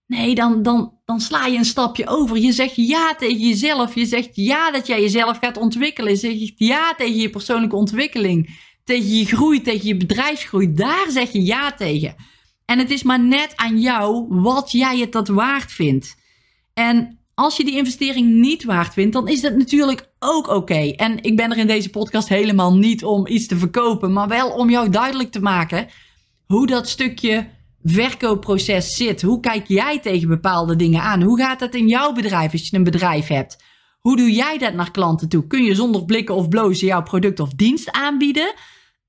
Nee, 0.07 0.35
dan, 0.35 0.63
dan, 0.63 0.93
dan 1.05 1.19
sla 1.19 1.45
je 1.45 1.57
een 1.57 1.65
stapje 1.65 2.07
over. 2.07 2.37
Je 2.37 2.51
zegt 2.51 2.75
ja 2.75 3.15
tegen 3.15 3.47
jezelf. 3.47 3.95
Je 3.95 4.05
zegt 4.05 4.29
ja 4.33 4.71
dat 4.71 4.87
jij 4.87 5.01
jezelf 5.01 5.37
gaat 5.37 5.57
ontwikkelen. 5.57 6.11
Je 6.11 6.17
zegt 6.17 6.53
ja 6.55 6.93
tegen 6.93 7.19
je 7.19 7.29
persoonlijke 7.29 7.75
ontwikkeling. 7.75 8.59
Tegen 8.83 9.17
je 9.17 9.25
groei, 9.25 9.61
tegen 9.61 9.87
je 9.87 9.97
bedrijfsgroei. 9.97 10.73
Daar 10.73 11.05
zeg 11.09 11.31
je 11.31 11.43
ja 11.43 11.71
tegen. 11.71 12.15
En 12.65 12.79
het 12.79 12.89
is 12.89 13.03
maar 13.03 13.19
net 13.19 13.53
aan 13.55 13.79
jou 13.79 14.25
wat 14.29 14.71
jij 14.71 14.99
het 14.99 15.11
dat 15.11 15.27
waard 15.27 15.71
vindt. 15.71 16.15
En 16.73 17.20
als 17.35 17.57
je 17.57 17.63
die 17.63 17.77
investering 17.77 18.33
niet 18.33 18.63
waard 18.63 18.93
vindt, 18.93 19.13
dan 19.13 19.27
is 19.27 19.41
dat 19.41 19.55
natuurlijk 19.55 20.09
ook 20.19 20.47
oké. 20.47 20.91
En 20.95 21.23
ik 21.23 21.35
ben 21.35 21.51
er 21.51 21.57
in 21.57 21.67
deze 21.67 21.89
podcast 21.89 22.29
helemaal 22.29 22.77
niet 22.77 23.03
om 23.03 23.27
iets 23.27 23.47
te 23.47 23.57
verkopen, 23.57 24.13
maar 24.13 24.27
wel 24.27 24.49
om 24.49 24.69
jou 24.69 24.89
duidelijk 24.89 25.31
te 25.31 25.41
maken 25.41 25.87
hoe 26.45 26.67
dat 26.67 26.89
stukje 26.89 27.47
verkoopproces 27.83 28.95
zit. 28.95 29.21
Hoe 29.21 29.39
kijk 29.39 29.67
jij 29.67 29.99
tegen 29.99 30.27
bepaalde 30.27 30.75
dingen 30.75 31.01
aan? 31.01 31.21
Hoe 31.21 31.39
gaat 31.39 31.59
dat 31.59 31.75
in 31.75 31.87
jouw 31.87 32.11
bedrijf 32.11 32.51
als 32.51 32.69
je 32.69 32.77
een 32.77 32.83
bedrijf 32.83 33.27
hebt? 33.27 33.63
Hoe 33.99 34.17
doe 34.17 34.31
jij 34.31 34.57
dat 34.57 34.73
naar 34.73 34.91
klanten 34.91 35.29
toe? 35.29 35.47
Kun 35.47 35.63
je 35.63 35.75
zonder 35.75 36.05
blikken 36.05 36.35
of 36.35 36.49
blozen 36.49 36.87
jouw 36.87 37.03
product 37.03 37.39
of 37.39 37.49
dienst 37.49 37.91
aanbieden? 37.91 38.53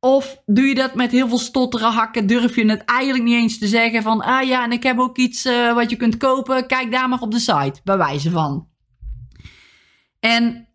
Of 0.04 0.42
doe 0.47 0.64
je 0.64 0.75
dat 0.75 0.94
met 0.94 1.11
heel 1.11 1.28
veel 1.28 1.38
stotteren, 1.38 1.92
hakken? 1.92 2.26
Durf 2.26 2.56
je 2.56 2.64
het 2.64 2.85
eigenlijk 2.85 3.25
niet 3.25 3.35
eens 3.35 3.59
te 3.59 3.66
zeggen 3.66 4.02
van... 4.02 4.21
Ah 4.21 4.47
ja, 4.47 4.64
en 4.64 4.73
ik 4.73 4.82
heb 4.82 4.99
ook 4.99 5.18
iets 5.18 5.47
uh, 5.47 5.75
wat 5.75 5.90
je 5.90 5.97
kunt 5.97 6.16
kopen. 6.16 6.66
Kijk 6.66 6.90
daar 6.90 7.09
maar 7.09 7.21
op 7.21 7.30
de 7.30 7.38
site, 7.38 7.80
bij 7.85 7.97
wijze 7.97 8.30
van. 8.30 8.68
En 10.21 10.68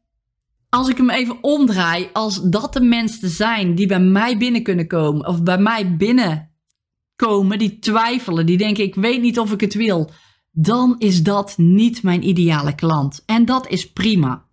als 0.69 0.89
ik 0.89 0.98
hem 0.98 1.10
even 1.10 1.38
omdraai, 1.41 2.10
als 2.13 2.41
dat 2.41 2.74
de 2.74 2.81
mensen 2.81 3.29
zijn 3.29 3.75
die 3.75 3.88
bij 3.88 4.00
mij 4.00 4.38
binnen 4.38 4.63
kunnen 4.63 4.88
komen... 4.88 5.27
of 5.27 5.43
bij 5.43 5.57
mij 5.57 5.96
binnenkomen, 5.96 7.60
die 7.60 7.79
twijfelen, 7.79 8.46
die 8.46 8.57
denken 8.57 8.84
ik 8.84 8.96
weet 8.96 9.22
niet 9.22 9.39
of 9.39 9.51
ik 9.51 9.62
het 9.62 9.74
wil... 9.74 10.12
dan 10.51 10.96
is 10.98 11.24
dat 11.24 11.57
niet 11.57 12.03
mijn 12.03 12.27
ideale 12.27 12.75
klant. 12.75 13.24
En 13.25 13.46
dat 13.46 13.67
is 13.67 13.91
prima. 13.91 14.46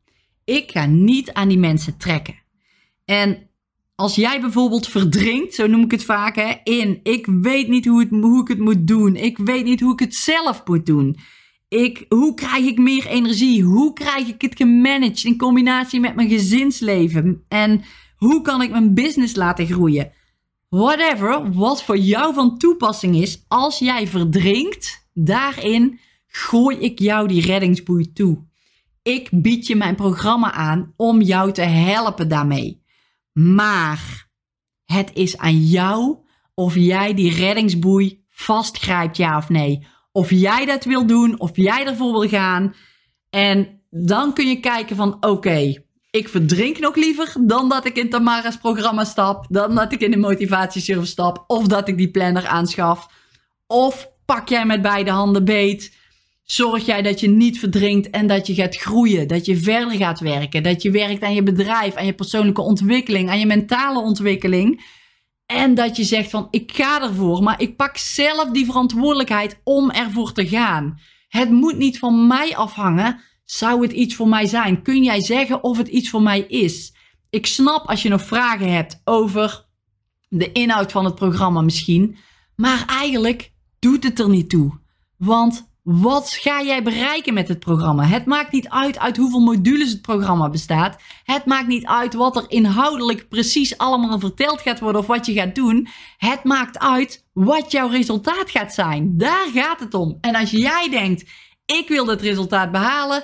Ik 0.44 0.70
ga 0.70 0.86
niet 0.86 1.32
aan 1.32 1.48
die 1.48 1.58
mensen 1.58 1.96
trekken. 1.96 2.42
En 3.04 3.48
als 3.94 4.14
jij 4.14 4.40
bijvoorbeeld 4.40 4.88
verdrinkt, 4.88 5.54
zo 5.54 5.66
noem 5.66 5.84
ik 5.84 5.90
het 5.90 6.04
vaak, 6.04 6.36
hè, 6.36 6.52
in 6.62 7.00
ik 7.02 7.26
weet 7.26 7.68
niet 7.68 7.86
hoe, 7.86 8.06
hoe 8.10 8.40
ik 8.40 8.48
het 8.48 8.58
moet 8.58 8.86
doen. 8.86 9.16
Ik 9.16 9.38
weet 9.38 9.64
niet 9.64 9.80
hoe 9.80 9.92
ik 9.92 9.98
het 9.98 10.14
zelf 10.14 10.62
moet 10.64 10.86
doen. 10.86 11.16
Ik, 11.68 12.04
hoe 12.08 12.34
krijg 12.34 12.64
ik 12.66 12.78
meer 12.78 13.06
energie? 13.06 13.62
Hoe 13.62 13.92
krijg 13.92 14.28
ik 14.28 14.42
het 14.42 14.56
gemanaged 14.56 15.24
in 15.24 15.38
combinatie 15.38 16.00
met 16.00 16.14
mijn 16.14 16.28
gezinsleven? 16.28 17.44
En 17.48 17.82
hoe 18.16 18.42
kan 18.42 18.62
ik 18.62 18.70
mijn 18.70 18.94
business 18.94 19.34
laten 19.34 19.66
groeien? 19.66 20.12
Whatever, 20.68 21.52
wat 21.52 21.84
voor 21.84 21.98
jou 21.98 22.34
van 22.34 22.58
toepassing 22.58 23.16
is, 23.16 23.44
als 23.48 23.78
jij 23.78 24.06
verdrinkt, 24.06 25.08
daarin 25.12 25.98
gooi 26.26 26.76
ik 26.76 26.98
jou 26.98 27.28
die 27.28 27.46
reddingsboei 27.46 28.12
toe. 28.12 28.38
Ik 29.02 29.28
bied 29.32 29.66
je 29.66 29.76
mijn 29.76 29.94
programma 29.94 30.52
aan 30.52 30.92
om 30.96 31.20
jou 31.20 31.52
te 31.52 31.62
helpen 31.62 32.28
daarmee. 32.28 32.83
Maar 33.34 34.28
het 34.84 35.10
is 35.14 35.38
aan 35.38 35.58
jou 35.58 36.18
of 36.54 36.74
jij 36.74 37.14
die 37.14 37.34
reddingsboei 37.34 38.24
vastgrijpt, 38.30 39.16
ja 39.16 39.36
of 39.36 39.48
nee. 39.48 39.86
Of 40.12 40.30
jij 40.30 40.64
dat 40.64 40.84
wil 40.84 41.06
doen, 41.06 41.40
of 41.40 41.50
jij 41.54 41.86
ervoor 41.86 42.12
wil 42.12 42.28
gaan. 42.28 42.74
En 43.30 43.80
dan 43.90 44.34
kun 44.34 44.48
je 44.48 44.60
kijken 44.60 44.96
van 44.96 45.16
oké, 45.20 45.84
ik 46.10 46.28
verdrink 46.28 46.78
nog 46.78 46.96
liever 46.96 47.34
dan 47.40 47.68
dat 47.68 47.84
ik 47.84 47.96
in 47.96 48.10
Tamara's 48.10 48.58
programma 48.58 49.04
stap, 49.04 49.46
dan 49.48 49.74
dat 49.74 49.92
ik 49.92 50.00
in 50.00 50.10
de 50.10 50.16
motivatieservice 50.16 51.10
stap, 51.10 51.44
of 51.46 51.66
dat 51.66 51.88
ik 51.88 51.96
die 51.96 52.10
planner 52.10 52.46
aanschaf. 52.46 53.08
Of 53.66 54.08
pak 54.24 54.48
jij 54.48 54.66
met 54.66 54.82
beide 54.82 55.10
handen 55.10 55.44
beet 55.44 55.96
zorg 56.44 56.86
jij 56.86 57.02
dat 57.02 57.20
je 57.20 57.28
niet 57.28 57.58
verdrinkt 57.58 58.10
en 58.10 58.26
dat 58.26 58.46
je 58.46 58.54
gaat 58.54 58.76
groeien, 58.76 59.28
dat 59.28 59.46
je 59.46 59.56
verder 59.56 59.96
gaat 59.96 60.20
werken, 60.20 60.62
dat 60.62 60.82
je 60.82 60.90
werkt 60.90 61.22
aan 61.22 61.34
je 61.34 61.42
bedrijf, 61.42 61.94
aan 61.94 62.06
je 62.06 62.14
persoonlijke 62.14 62.60
ontwikkeling, 62.60 63.30
aan 63.30 63.38
je 63.38 63.46
mentale 63.46 64.00
ontwikkeling. 64.00 64.84
En 65.46 65.74
dat 65.74 65.96
je 65.96 66.04
zegt 66.04 66.30
van 66.30 66.48
ik 66.50 66.72
ga 66.74 67.02
ervoor, 67.02 67.42
maar 67.42 67.60
ik 67.60 67.76
pak 67.76 67.96
zelf 67.96 68.50
die 68.50 68.64
verantwoordelijkheid 68.64 69.60
om 69.64 69.90
ervoor 69.90 70.32
te 70.32 70.48
gaan. 70.48 70.98
Het 71.28 71.50
moet 71.50 71.76
niet 71.76 71.98
van 71.98 72.26
mij 72.26 72.56
afhangen. 72.56 73.20
Zou 73.44 73.82
het 73.82 73.92
iets 73.92 74.14
voor 74.14 74.28
mij 74.28 74.46
zijn? 74.46 74.82
Kun 74.82 75.02
jij 75.02 75.22
zeggen 75.22 75.64
of 75.64 75.78
het 75.78 75.88
iets 75.88 76.10
voor 76.10 76.22
mij 76.22 76.40
is? 76.40 76.94
Ik 77.30 77.46
snap 77.46 77.86
als 77.86 78.02
je 78.02 78.08
nog 78.08 78.22
vragen 78.22 78.72
hebt 78.72 79.00
over 79.04 79.66
de 80.28 80.52
inhoud 80.52 80.92
van 80.92 81.04
het 81.04 81.14
programma 81.14 81.60
misschien. 81.60 82.16
Maar 82.56 82.84
eigenlijk 82.86 83.52
doet 83.78 84.04
het 84.04 84.18
er 84.18 84.28
niet 84.28 84.50
toe. 84.50 84.78
Want 85.16 85.73
wat 85.84 86.30
ga 86.30 86.62
jij 86.62 86.82
bereiken 86.82 87.34
met 87.34 87.48
het 87.48 87.58
programma? 87.58 88.04
Het 88.04 88.26
maakt 88.26 88.52
niet 88.52 88.68
uit 88.68 88.98
uit 88.98 89.16
hoeveel 89.16 89.40
modules 89.40 89.90
het 89.90 90.02
programma 90.02 90.48
bestaat. 90.50 90.96
Het 91.24 91.44
maakt 91.44 91.66
niet 91.66 91.86
uit 91.86 92.14
wat 92.14 92.36
er 92.36 92.44
inhoudelijk 92.48 93.28
precies 93.28 93.78
allemaal 93.78 94.18
verteld 94.18 94.60
gaat 94.60 94.80
worden 94.80 95.00
of 95.00 95.06
wat 95.06 95.26
je 95.26 95.32
gaat 95.32 95.54
doen. 95.54 95.88
Het 96.16 96.44
maakt 96.44 96.78
uit 96.78 97.24
wat 97.32 97.72
jouw 97.72 97.88
resultaat 97.88 98.50
gaat 98.50 98.74
zijn. 98.74 99.16
Daar 99.16 99.46
gaat 99.54 99.80
het 99.80 99.94
om. 99.94 100.18
En 100.20 100.34
als 100.34 100.50
jij 100.50 100.88
denkt, 100.90 101.24
ik 101.66 101.88
wil 101.88 102.04
dit 102.04 102.20
resultaat 102.20 102.72
behalen, 102.72 103.22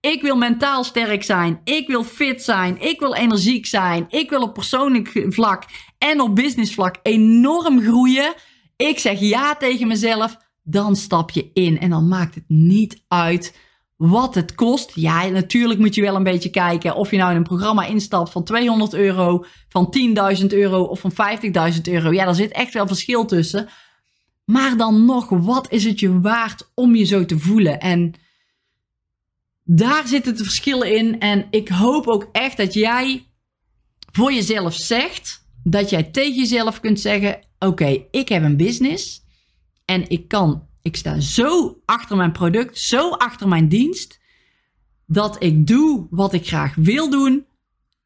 ik 0.00 0.22
wil 0.22 0.36
mentaal 0.36 0.84
sterk 0.84 1.22
zijn. 1.22 1.60
Ik 1.64 1.86
wil 1.86 2.04
fit 2.04 2.42
zijn. 2.42 2.80
Ik 2.80 3.00
wil 3.00 3.14
energiek 3.14 3.66
zijn. 3.66 4.06
Ik 4.08 4.30
wil 4.30 4.42
op 4.42 4.54
persoonlijk 4.54 5.24
vlak 5.28 5.64
en 5.98 6.20
op 6.20 6.34
business 6.34 6.74
vlak 6.74 6.96
enorm 7.02 7.80
groeien. 7.80 8.34
Ik 8.76 8.98
zeg 8.98 9.20
ja 9.20 9.54
tegen 9.54 9.86
mezelf. 9.86 10.36
Dan 10.62 10.96
stap 10.96 11.30
je 11.30 11.50
in. 11.52 11.78
En 11.80 11.90
dan 11.90 12.08
maakt 12.08 12.34
het 12.34 12.44
niet 12.48 13.04
uit 13.08 13.56
wat 13.96 14.34
het 14.34 14.54
kost. 14.54 14.92
Ja, 14.94 15.26
natuurlijk 15.26 15.80
moet 15.80 15.94
je 15.94 16.02
wel 16.02 16.16
een 16.16 16.22
beetje 16.22 16.50
kijken 16.50 16.96
of 16.96 17.10
je 17.10 17.16
nou 17.16 17.30
in 17.30 17.36
een 17.36 17.42
programma 17.42 17.86
instapt 17.86 18.30
van 18.30 18.44
200 18.44 18.94
euro, 18.94 19.44
van 19.68 19.94
10.000 20.40 20.46
euro 20.46 20.82
of 20.82 21.00
van 21.00 21.12
50.000 21.74 21.80
euro. 21.82 22.12
Ja, 22.12 22.24
daar 22.24 22.34
zit 22.34 22.52
echt 22.52 22.74
wel 22.74 22.86
verschil 22.86 23.24
tussen. 23.24 23.68
Maar 24.44 24.76
dan 24.76 25.04
nog, 25.04 25.28
wat 25.28 25.72
is 25.72 25.84
het 25.84 26.00
je 26.00 26.20
waard 26.20 26.70
om 26.74 26.94
je 26.94 27.04
zo 27.04 27.24
te 27.24 27.38
voelen? 27.38 27.80
En 27.80 28.14
daar 29.64 30.06
zit 30.06 30.26
het 30.26 30.42
verschil 30.42 30.82
in. 30.82 31.20
En 31.20 31.46
ik 31.50 31.68
hoop 31.68 32.06
ook 32.06 32.28
echt 32.32 32.56
dat 32.56 32.74
jij 32.74 33.26
voor 34.12 34.32
jezelf 34.32 34.74
zegt, 34.74 35.46
dat 35.62 35.90
jij 35.90 36.02
tegen 36.02 36.38
jezelf 36.38 36.80
kunt 36.80 37.00
zeggen: 37.00 37.40
Oké, 37.58 38.04
ik 38.10 38.28
heb 38.28 38.42
een 38.42 38.56
business 38.56 39.21
en 39.84 40.08
ik 40.08 40.28
kan, 40.28 40.66
ik 40.82 40.96
sta 40.96 41.20
zo 41.20 41.80
achter 41.84 42.16
mijn 42.16 42.32
product, 42.32 42.78
zo 42.78 43.10
achter 43.10 43.48
mijn 43.48 43.68
dienst, 43.68 44.20
dat 45.06 45.42
ik 45.42 45.66
doe 45.66 46.06
wat 46.10 46.32
ik 46.32 46.46
graag 46.46 46.74
wil 46.74 47.10
doen 47.10 47.46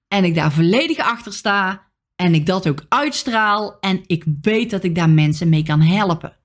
en 0.09 0.25
ik 0.25 0.35
daar 0.35 0.53
volledig 0.53 0.99
achter 0.99 1.33
sta 1.33 1.87
en 2.17 2.35
ik 2.35 2.47
dat 2.47 2.69
ook 2.69 2.85
uitstraal 2.89 3.79
en 3.81 4.03
ik 4.07 4.25
weet 4.41 4.71
dat 4.71 4.85
ik 4.85 4.95
daar 4.95 5.11
mensen 5.11 5.49
mee 5.49 5.63
kan 5.63 5.81
helpen. 5.81 6.37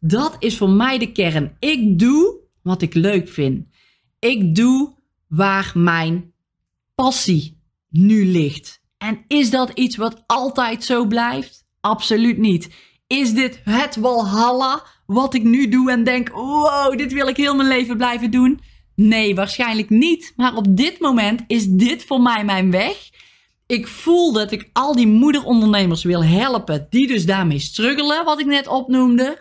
Dat 0.00 0.36
is 0.38 0.56
voor 0.56 0.70
mij 0.70 0.98
de 0.98 1.12
kern. 1.12 1.56
Ik 1.58 1.98
doe 1.98 2.40
wat 2.62 2.82
ik 2.82 2.94
leuk 2.94 3.28
vind. 3.28 3.66
Ik 4.18 4.54
doe 4.54 4.94
waar 5.28 5.72
mijn 5.74 6.32
passie 6.94 7.60
nu 7.88 8.24
ligt. 8.24 8.82
En 8.98 9.24
is 9.28 9.50
dat 9.50 9.70
iets 9.70 9.96
wat 9.96 10.24
altijd 10.26 10.84
zo 10.84 11.06
blijft? 11.06 11.64
Absoluut 11.80 12.38
niet. 12.38 12.74
Is 13.12 13.32
dit 13.32 13.60
het 13.64 13.96
walhalla 13.96 14.82
wat 15.06 15.34
ik 15.34 15.42
nu 15.42 15.68
doe 15.68 15.90
en 15.90 16.04
denk: 16.04 16.28
wow, 16.28 16.98
dit 16.98 17.12
wil 17.12 17.28
ik 17.28 17.36
heel 17.36 17.54
mijn 17.54 17.68
leven 17.68 17.96
blijven 17.96 18.30
doen? 18.30 18.60
Nee, 18.94 19.34
waarschijnlijk 19.34 19.90
niet. 19.90 20.32
Maar 20.36 20.56
op 20.56 20.76
dit 20.76 21.00
moment 21.00 21.42
is 21.46 21.66
dit 21.68 22.04
voor 22.04 22.20
mij 22.20 22.44
mijn 22.44 22.70
weg. 22.70 23.10
Ik 23.66 23.88
voel 23.88 24.32
dat 24.32 24.52
ik 24.52 24.70
al 24.72 24.94
die 24.94 25.06
moederondernemers 25.06 26.04
wil 26.04 26.24
helpen 26.24 26.86
die 26.90 27.06
dus 27.06 27.26
daarmee 27.26 27.58
struggelen, 27.58 28.24
wat 28.24 28.40
ik 28.40 28.46
net 28.46 28.66
opnoemde. 28.66 29.38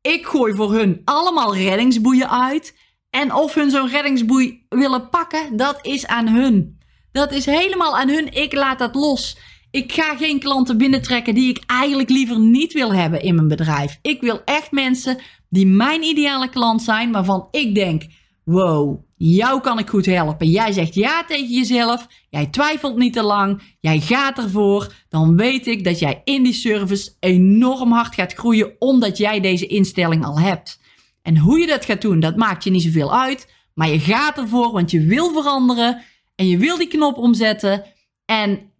Ik 0.00 0.26
gooi 0.26 0.54
voor 0.54 0.72
hun 0.72 1.00
allemaal 1.04 1.56
reddingsboeien 1.56 2.30
uit. 2.30 2.76
En 3.10 3.34
of 3.34 3.54
hun 3.54 3.70
zo'n 3.70 3.88
reddingsboei 3.88 4.66
willen 4.68 5.08
pakken, 5.08 5.56
dat 5.56 5.78
is 5.82 6.06
aan 6.06 6.28
hun. 6.28 6.78
Dat 7.12 7.32
is 7.32 7.46
helemaal 7.46 7.98
aan 7.98 8.08
hun. 8.08 8.32
Ik 8.32 8.52
laat 8.52 8.78
dat 8.78 8.94
los. 8.94 9.36
Ik 9.74 9.92
ga 9.92 10.16
geen 10.16 10.38
klanten 10.38 10.78
binnentrekken 10.78 11.34
die 11.34 11.48
ik 11.48 11.62
eigenlijk 11.66 12.08
liever 12.08 12.38
niet 12.38 12.72
wil 12.72 12.94
hebben 12.94 13.22
in 13.22 13.34
mijn 13.34 13.48
bedrijf. 13.48 13.98
Ik 14.02 14.20
wil 14.20 14.40
echt 14.44 14.70
mensen 14.70 15.18
die 15.48 15.66
mijn 15.66 16.02
ideale 16.02 16.48
klant 16.48 16.82
zijn, 16.82 17.12
waarvan 17.12 17.48
ik 17.50 17.74
denk: 17.74 18.02
wow, 18.44 19.04
jou 19.16 19.60
kan 19.60 19.78
ik 19.78 19.88
goed 19.88 20.06
helpen. 20.06 20.48
Jij 20.48 20.72
zegt 20.72 20.94
ja 20.94 21.24
tegen 21.24 21.54
jezelf. 21.54 22.06
Jij 22.30 22.46
twijfelt 22.46 22.96
niet 22.96 23.12
te 23.12 23.22
lang. 23.22 23.76
Jij 23.80 24.00
gaat 24.00 24.38
ervoor. 24.38 24.94
Dan 25.08 25.36
weet 25.36 25.66
ik 25.66 25.84
dat 25.84 25.98
jij 25.98 26.20
in 26.24 26.42
die 26.42 26.52
service 26.52 27.12
enorm 27.20 27.92
hard 27.92 28.14
gaat 28.14 28.32
groeien, 28.32 28.72
omdat 28.78 29.16
jij 29.16 29.40
deze 29.40 29.66
instelling 29.66 30.24
al 30.24 30.40
hebt. 30.40 30.80
En 31.22 31.38
hoe 31.38 31.58
je 31.58 31.66
dat 31.66 31.84
gaat 31.84 32.02
doen, 32.02 32.20
dat 32.20 32.36
maakt 32.36 32.64
je 32.64 32.70
niet 32.70 32.82
zoveel 32.82 33.14
uit. 33.14 33.52
Maar 33.74 33.88
je 33.88 33.98
gaat 33.98 34.38
ervoor, 34.38 34.72
want 34.72 34.90
je 34.90 35.00
wil 35.00 35.32
veranderen. 35.32 36.02
En 36.34 36.48
je 36.48 36.58
wil 36.58 36.76
die 36.76 36.88
knop 36.88 37.16
omzetten. 37.16 37.84
En 38.24 38.72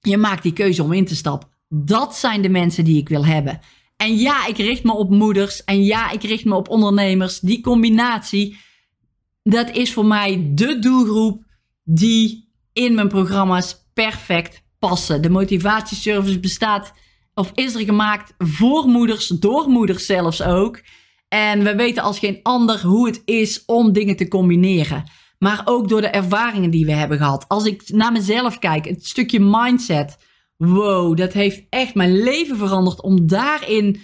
je 0.00 0.16
maakt 0.16 0.42
die 0.42 0.52
keuze 0.52 0.82
om 0.82 0.92
in 0.92 1.04
te 1.04 1.16
stappen. 1.16 1.48
Dat 1.68 2.16
zijn 2.16 2.42
de 2.42 2.48
mensen 2.48 2.84
die 2.84 2.98
ik 2.98 3.08
wil 3.08 3.24
hebben. 3.26 3.60
En 3.96 4.16
ja, 4.16 4.46
ik 4.46 4.56
richt 4.56 4.84
me 4.84 4.92
op 4.92 5.10
moeders. 5.10 5.64
En 5.64 5.84
ja, 5.84 6.10
ik 6.10 6.22
richt 6.22 6.44
me 6.44 6.54
op 6.54 6.68
ondernemers. 6.68 7.40
Die 7.40 7.60
combinatie, 7.60 8.56
dat 9.42 9.70
is 9.70 9.92
voor 9.92 10.06
mij 10.06 10.50
de 10.54 10.78
doelgroep 10.78 11.44
die 11.84 12.48
in 12.72 12.94
mijn 12.94 13.08
programma's 13.08 13.88
perfect 13.94 14.62
passen. 14.78 15.22
De 15.22 15.30
motivatieservice 15.30 16.40
bestaat 16.40 16.92
of 17.34 17.52
is 17.54 17.74
er 17.74 17.84
gemaakt 17.84 18.34
voor 18.38 18.86
moeders, 18.86 19.26
door 19.26 19.68
moeders 19.68 20.06
zelfs 20.06 20.42
ook. 20.42 20.80
En 21.28 21.62
we 21.62 21.74
weten 21.74 22.02
als 22.02 22.18
geen 22.18 22.40
ander 22.42 22.82
hoe 22.82 23.06
het 23.06 23.22
is 23.24 23.64
om 23.64 23.92
dingen 23.92 24.16
te 24.16 24.28
combineren. 24.28 25.04
Maar 25.40 25.62
ook 25.64 25.88
door 25.88 26.00
de 26.00 26.06
ervaringen 26.06 26.70
die 26.70 26.86
we 26.86 26.92
hebben 26.92 27.18
gehad. 27.18 27.44
Als 27.48 27.64
ik 27.64 27.82
naar 27.88 28.12
mezelf 28.12 28.58
kijk, 28.58 28.84
het 28.84 29.06
stukje 29.06 29.40
mindset. 29.40 30.16
Wow, 30.56 31.16
dat 31.16 31.32
heeft 31.32 31.62
echt 31.68 31.94
mijn 31.94 32.22
leven 32.22 32.56
veranderd 32.56 33.02
om 33.02 33.26
daarin 33.26 34.00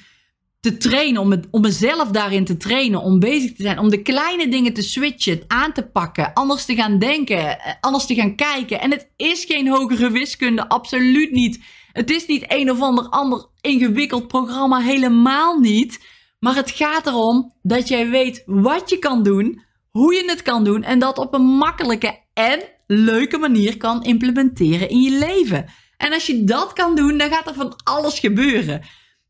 te 0.60 0.76
trainen. 0.76 1.20
Om, 1.22 1.30
het, 1.30 1.46
om 1.50 1.60
mezelf 1.60 2.08
daarin 2.08 2.44
te 2.44 2.56
trainen. 2.56 3.00
Om 3.00 3.18
bezig 3.18 3.52
te 3.52 3.62
zijn. 3.62 3.78
Om 3.78 3.90
de 3.90 4.02
kleine 4.02 4.48
dingen 4.48 4.72
te 4.72 4.82
switchen, 4.82 5.42
aan 5.46 5.72
te 5.72 5.86
pakken. 5.86 6.32
Anders 6.32 6.64
te 6.64 6.74
gaan 6.74 6.98
denken. 6.98 7.58
Eh, 7.60 7.72
anders 7.80 8.06
te 8.06 8.14
gaan 8.14 8.36
kijken. 8.36 8.80
En 8.80 8.90
het 8.90 9.10
is 9.16 9.44
geen 9.44 9.68
hogere 9.68 10.10
wiskunde. 10.10 10.68
Absoluut 10.68 11.30
niet. 11.30 11.64
Het 11.92 12.10
is 12.10 12.26
niet 12.26 12.44
een 12.48 12.70
of 12.70 12.80
ander 12.80 13.08
ander 13.08 13.46
ingewikkeld 13.60 14.28
programma. 14.28 14.80
Helemaal 14.80 15.58
niet. 15.58 16.04
Maar 16.38 16.54
het 16.54 16.70
gaat 16.70 17.06
erom 17.06 17.52
dat 17.62 17.88
jij 17.88 18.08
weet 18.08 18.42
wat 18.46 18.90
je 18.90 18.98
kan 18.98 19.22
doen, 19.22 19.64
hoe 19.96 20.14
je 20.14 20.30
het 20.30 20.42
kan 20.42 20.64
doen 20.64 20.82
en 20.82 20.98
dat 20.98 21.18
op 21.18 21.34
een 21.34 21.46
makkelijke 21.46 22.18
en 22.34 22.60
leuke 22.86 23.38
manier 23.38 23.76
kan 23.76 24.02
implementeren 24.02 24.88
in 24.88 25.00
je 25.00 25.18
leven. 25.18 25.66
En 25.96 26.12
als 26.12 26.26
je 26.26 26.44
dat 26.44 26.72
kan 26.72 26.94
doen, 26.94 27.18
dan 27.18 27.30
gaat 27.30 27.46
er 27.46 27.54
van 27.54 27.76
alles 27.84 28.18
gebeuren. 28.18 28.82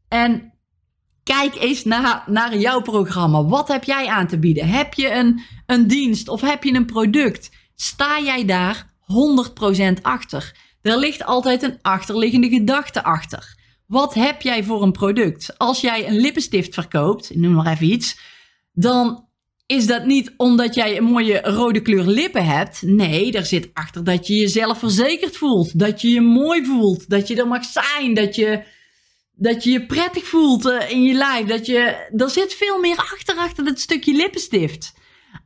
En 0.09 0.53
kijk 1.23 1.55
eens 1.55 1.85
naar, 1.85 2.25
naar 2.27 2.57
jouw 2.57 2.81
programma. 2.81 3.45
Wat 3.45 3.69
heb 3.69 3.85
jij 3.85 4.07
aan 4.07 4.27
te 4.27 4.39
bieden? 4.39 4.69
Heb 4.69 4.95
je 4.95 5.11
een, 5.13 5.41
een 5.67 5.87
dienst 5.87 6.29
of 6.29 6.41
heb 6.41 6.65
je 6.65 6.75
een 6.75 6.87
product? 6.87 7.51
Sta 7.75 8.21
jij 8.21 8.45
daar 8.45 8.93
100% 9.99 10.03
achter? 10.03 10.57
Er 10.83 10.99
ligt 10.99 11.25
altijd 11.25 11.63
een 11.63 11.79
achterliggende 11.83 12.49
gedachte 12.49 13.05
achter. 13.05 13.55
Wat 13.87 14.15
heb 14.15 14.43
jij 14.43 14.65
voor 14.65 14.83
een 14.83 14.93
product? 14.93 15.59
Als 15.59 15.81
jij 15.81 16.09
een 16.09 16.17
lippenstift 16.17 16.75
verkoopt, 16.75 17.37
noem 17.37 17.53
maar 17.53 17.67
even 17.67 17.87
iets, 17.87 18.19
dan 18.73 19.26
is 19.67 19.87
dat 19.87 20.05
niet 20.05 20.33
omdat 20.37 20.75
jij 20.75 20.97
een 20.97 21.05
mooie 21.05 21.41
rode 21.41 21.81
kleur 21.81 22.05
lippen 22.05 22.45
hebt. 22.45 22.83
Nee, 22.83 23.31
daar 23.31 23.47
zit 23.47 23.71
achter 23.73 24.05
dat 24.05 24.27
je 24.27 24.35
jezelf 24.35 24.79
verzekerd 24.79 25.37
voelt. 25.37 25.79
Dat 25.79 26.01
je 26.01 26.11
je 26.11 26.21
mooi 26.21 26.65
voelt. 26.65 27.09
Dat 27.11 27.29
je 27.29 27.37
er 27.37 27.47
mag 27.47 27.65
zijn. 27.65 28.15
Dat 28.15 28.35
je 28.35 28.63
dat 29.39 29.65
je 29.65 29.71
je 29.71 29.87
prettig 29.87 30.25
voelt 30.25 30.67
uh, 30.67 30.91
in 30.91 31.03
je 31.03 31.15
lijf. 31.15 31.47
Dat 31.47 31.67
je, 31.67 31.81
er 32.17 32.31
zit 32.31 32.55
veel 32.55 32.79
meer 32.79 32.97
achter, 32.97 33.37
achter 33.37 33.65
dat 33.65 33.81
stukje 33.81 34.13
lippenstift. 34.13 34.95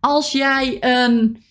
Als 0.01 0.33
jij 0.33 0.77
een 0.81 1.43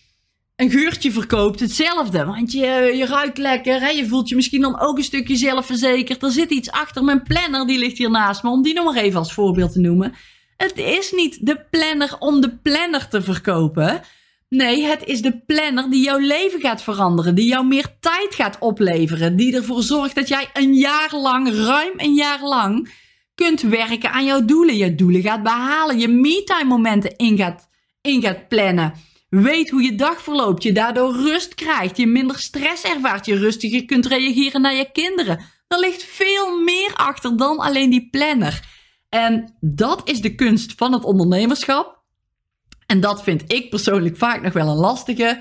een 0.60 0.70
geurtje 0.70 1.12
verkoopt, 1.12 1.60
hetzelfde. 1.60 2.24
Want 2.24 2.52
je, 2.52 2.94
je 2.96 3.06
ruikt 3.06 3.38
lekker, 3.38 3.80
hè? 3.80 3.88
je 3.88 4.06
voelt 4.06 4.28
je 4.28 4.34
misschien 4.34 4.60
dan 4.60 4.80
ook 4.80 4.96
een 4.96 5.04
stukje 5.04 5.36
zelfverzekerd. 5.36 6.22
Er 6.22 6.30
zit 6.30 6.50
iets 6.50 6.70
achter. 6.70 7.04
Mijn 7.04 7.22
planner, 7.22 7.66
die 7.66 7.78
ligt 7.78 7.98
hier 7.98 8.10
naast 8.10 8.42
me, 8.42 8.50
om 8.50 8.62
die 8.62 8.74
nog 8.74 8.84
maar 8.84 9.02
even 9.02 9.18
als 9.18 9.32
voorbeeld 9.32 9.72
te 9.72 9.80
noemen. 9.80 10.14
Het 10.60 10.78
is 10.78 11.12
niet 11.12 11.46
de 11.46 11.64
planner 11.70 12.16
om 12.18 12.40
de 12.40 12.56
planner 12.56 13.08
te 13.08 13.22
verkopen. 13.22 14.00
Nee, 14.48 14.84
het 14.84 15.04
is 15.04 15.22
de 15.22 15.40
planner 15.46 15.90
die 15.90 16.04
jouw 16.04 16.18
leven 16.18 16.60
gaat 16.60 16.82
veranderen. 16.82 17.34
Die 17.34 17.48
jou 17.48 17.66
meer 17.66 17.96
tijd 18.00 18.34
gaat 18.34 18.58
opleveren. 18.58 19.36
Die 19.36 19.54
ervoor 19.54 19.82
zorgt 19.82 20.14
dat 20.14 20.28
jij 20.28 20.48
een 20.52 20.74
jaar 20.74 21.16
lang, 21.16 21.54
ruim 21.54 21.92
een 21.96 22.14
jaar 22.14 22.42
lang, 22.42 22.92
kunt 23.34 23.60
werken 23.60 24.12
aan 24.12 24.24
jouw 24.24 24.44
doelen. 24.44 24.76
Je 24.76 24.94
doelen 24.94 25.22
gaat 25.22 25.42
behalen. 25.42 25.98
Je 25.98 26.08
me-time 26.08 26.64
momenten 26.64 27.16
in 27.16 27.36
gaat 27.36 27.68
in 28.00 28.22
gaat 28.22 28.48
plannen. 28.48 28.92
Weet 29.28 29.70
hoe 29.70 29.82
je 29.82 29.94
dag 29.94 30.22
verloopt, 30.22 30.62
je 30.62 30.72
daardoor 30.72 31.12
rust 31.12 31.54
krijgt, 31.54 31.96
je 31.96 32.06
minder 32.06 32.38
stress 32.38 32.82
ervaart, 32.82 33.26
je 33.26 33.36
rustiger 33.36 33.84
kunt 33.84 34.06
reageren 34.06 34.60
naar 34.60 34.74
je 34.74 34.90
kinderen. 34.92 35.40
Er 35.68 35.78
ligt 35.78 36.02
veel 36.02 36.58
meer 36.62 36.94
achter 36.94 37.36
dan 37.36 37.58
alleen 37.58 37.90
die 37.90 38.08
planner. 38.10 38.79
En 39.10 39.56
dat 39.60 40.08
is 40.08 40.20
de 40.20 40.34
kunst 40.34 40.72
van 40.76 40.92
het 40.92 41.04
ondernemerschap. 41.04 42.02
En 42.86 43.00
dat 43.00 43.22
vind 43.22 43.52
ik 43.52 43.70
persoonlijk 43.70 44.16
vaak 44.16 44.42
nog 44.42 44.52
wel 44.52 44.68
een 44.68 44.76
lastige, 44.76 45.40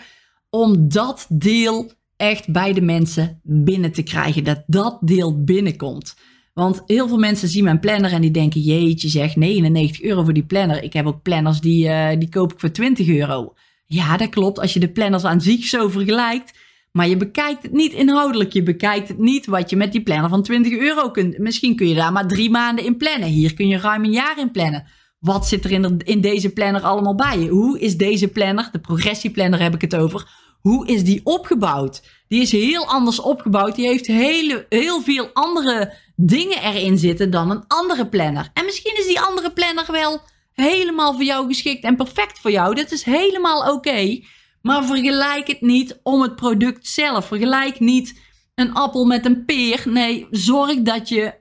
om 0.49 0.89
dat 0.89 1.25
deel 1.29 1.91
echt 2.15 2.51
bij 2.51 2.73
de 2.73 2.81
mensen 2.81 3.39
binnen 3.43 3.91
te 3.91 4.03
krijgen. 4.03 4.43
Dat 4.43 4.63
dat 4.67 4.97
deel 5.01 5.43
binnenkomt. 5.43 6.15
Want 6.53 6.83
heel 6.85 7.07
veel 7.07 7.17
mensen 7.17 7.47
zien 7.47 7.63
mijn 7.63 7.79
planner 7.79 8.11
en 8.11 8.21
die 8.21 8.31
denken: 8.31 8.61
jeetje, 8.61 9.09
zeg 9.09 9.35
99 9.35 10.01
euro 10.01 10.23
voor 10.23 10.33
die 10.33 10.45
planner. 10.45 10.83
Ik 10.83 10.93
heb 10.93 11.05
ook 11.05 11.21
planners 11.21 11.61
die, 11.61 11.87
uh, 11.87 12.09
die 12.17 12.29
koop 12.29 12.53
ik 12.53 12.59
voor 12.59 12.71
20 12.71 13.07
euro. 13.07 13.53
Ja, 13.85 14.17
dat 14.17 14.29
klopt. 14.29 14.59
Als 14.59 14.73
je 14.73 14.79
de 14.79 14.91
planners 14.91 15.23
aan 15.23 15.41
zich 15.41 15.65
zo 15.65 15.89
vergelijkt. 15.89 16.57
Maar 16.91 17.07
je 17.07 17.17
bekijkt 17.17 17.63
het 17.63 17.71
niet 17.71 17.93
inhoudelijk. 17.93 18.53
Je 18.53 18.63
bekijkt 18.63 19.07
het 19.07 19.17
niet 19.17 19.45
wat 19.45 19.69
je 19.69 19.75
met 19.75 19.91
die 19.91 20.03
planner 20.03 20.29
van 20.29 20.43
20 20.43 20.77
euro 20.77 21.09
kunt. 21.11 21.37
Misschien 21.37 21.75
kun 21.75 21.87
je 21.87 21.95
daar 21.95 22.11
maar 22.11 22.27
drie 22.27 22.49
maanden 22.49 22.85
in 22.85 22.97
plannen. 22.97 23.29
Hier 23.29 23.53
kun 23.53 23.67
je 23.67 23.77
ruim 23.77 24.03
een 24.03 24.11
jaar 24.11 24.39
in 24.39 24.51
plannen. 24.51 24.87
Wat 25.19 25.47
zit 25.47 25.65
er 25.65 25.71
in, 25.71 26.01
in 26.03 26.21
deze 26.21 26.49
planner 26.49 26.81
allemaal 26.81 27.15
bij? 27.15 27.47
Hoe 27.47 27.79
is 27.79 27.97
deze 27.97 28.27
planner, 28.27 28.69
de 28.71 28.79
progressieplanner 28.79 29.61
heb 29.61 29.73
ik 29.73 29.81
het 29.81 29.95
over, 29.95 30.27
hoe 30.61 30.87
is 30.87 31.03
die 31.03 31.21
opgebouwd? 31.23 32.01
Die 32.27 32.41
is 32.41 32.51
heel 32.51 32.85
anders 32.85 33.19
opgebouwd. 33.19 33.75
Die 33.75 33.87
heeft 33.87 34.07
hele, 34.07 34.65
heel 34.69 35.01
veel 35.01 35.29
andere 35.33 35.93
dingen 36.15 36.61
erin 36.63 36.97
zitten 36.97 37.31
dan 37.31 37.51
een 37.51 37.63
andere 37.67 38.07
planner. 38.07 38.49
En 38.53 38.65
misschien 38.65 38.97
is 38.97 39.07
die 39.07 39.21
andere 39.21 39.51
planner 39.51 39.85
wel 39.91 40.21
helemaal 40.53 41.13
voor 41.13 41.23
jou 41.23 41.47
geschikt 41.47 41.83
en 41.83 41.95
perfect 41.95 42.39
voor 42.39 42.51
jou. 42.51 42.75
Dat 42.75 42.91
is 42.91 43.03
helemaal 43.03 43.73
oké. 43.73 44.19
Maar 44.61 44.85
vergelijk 44.85 45.47
het 45.47 45.61
niet 45.61 45.99
om 46.03 46.21
het 46.21 46.35
product 46.35 46.87
zelf. 46.87 47.25
Vergelijk 47.25 47.79
niet 47.79 48.21
een 48.55 48.73
appel 48.73 49.05
met 49.05 49.25
een 49.25 49.45
peer. 49.45 49.83
Nee, 49.85 50.27
zorg 50.31 50.81
dat 50.81 51.09
je 51.09 51.33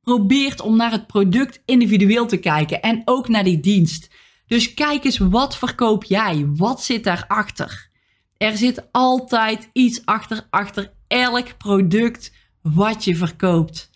probeert 0.00 0.60
om 0.60 0.76
naar 0.76 0.90
het 0.90 1.06
product 1.06 1.62
individueel 1.64 2.26
te 2.26 2.36
kijken 2.36 2.82
en 2.82 3.02
ook 3.04 3.28
naar 3.28 3.44
die 3.44 3.60
dienst. 3.60 4.10
Dus 4.46 4.74
kijk 4.74 5.04
eens, 5.04 5.18
wat 5.18 5.56
verkoop 5.56 6.04
jij? 6.04 6.46
Wat 6.54 6.82
zit 6.82 7.04
daarachter? 7.04 7.90
Er 8.36 8.56
zit 8.56 8.92
altijd 8.92 9.70
iets 9.72 10.04
achter, 10.04 10.46
achter 10.50 10.92
elk 11.06 11.56
product 11.56 12.32
wat 12.62 13.04
je 13.04 13.16
verkoopt. 13.16 13.90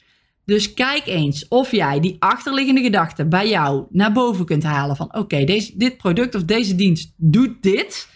Dus 0.50 0.74
kijk 0.74 1.06
eens 1.06 1.48
of 1.48 1.70
jij 1.70 2.00
die 2.00 2.16
achterliggende 2.18 2.80
gedachte 2.80 3.26
bij 3.26 3.48
jou 3.48 3.86
naar 3.90 4.12
boven 4.12 4.44
kunt 4.44 4.62
halen 4.62 4.96
van 4.96 5.14
oké, 5.16 5.44
deze 5.44 5.76
dit 5.76 5.96
product 5.96 6.34
of 6.34 6.44
deze 6.44 6.74
dienst 6.74 7.12
doet 7.16 7.62
dit. 7.62 8.08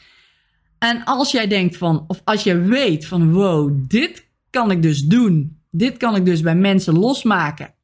En 0.79 1.05
als 1.05 1.31
jij 1.31 1.47
denkt 1.47 1.77
van, 1.77 2.05
of 2.07 2.21
als 2.25 2.43
je 2.43 2.61
weet 2.61 3.07
van 3.07 3.33
wow, 3.33 3.85
dit 3.89 4.29
kan 4.51 4.71
ik 4.71 4.83
dus 4.83 5.03
doen. 5.03 5.61
Dit 5.71 5.97
kan 5.97 6.17
ik 6.17 6.25
dus 6.25 6.41
bij 6.41 6.57
mensen 6.57 6.99
losmaken. 6.99 7.75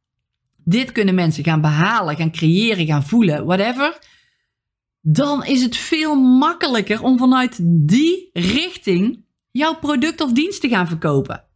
Dit 0.64 0.92
kunnen 0.92 1.14
mensen 1.14 1.44
gaan 1.44 1.60
behalen, 1.60 2.16
gaan 2.16 2.32
creëren, 2.32 2.86
gaan 2.86 3.04
voelen, 3.06 3.44
whatever. 3.44 3.98
Dan 5.00 5.44
is 5.44 5.62
het 5.62 5.76
veel 5.76 6.14
makkelijker 6.14 7.02
om 7.02 7.18
vanuit 7.18 7.58
die 7.62 8.30
richting 8.32 9.24
jouw 9.50 9.78
product 9.78 10.20
of 10.20 10.32
dienst 10.32 10.60
te 10.60 10.68
gaan 10.68 10.88
verkopen. 10.88 11.49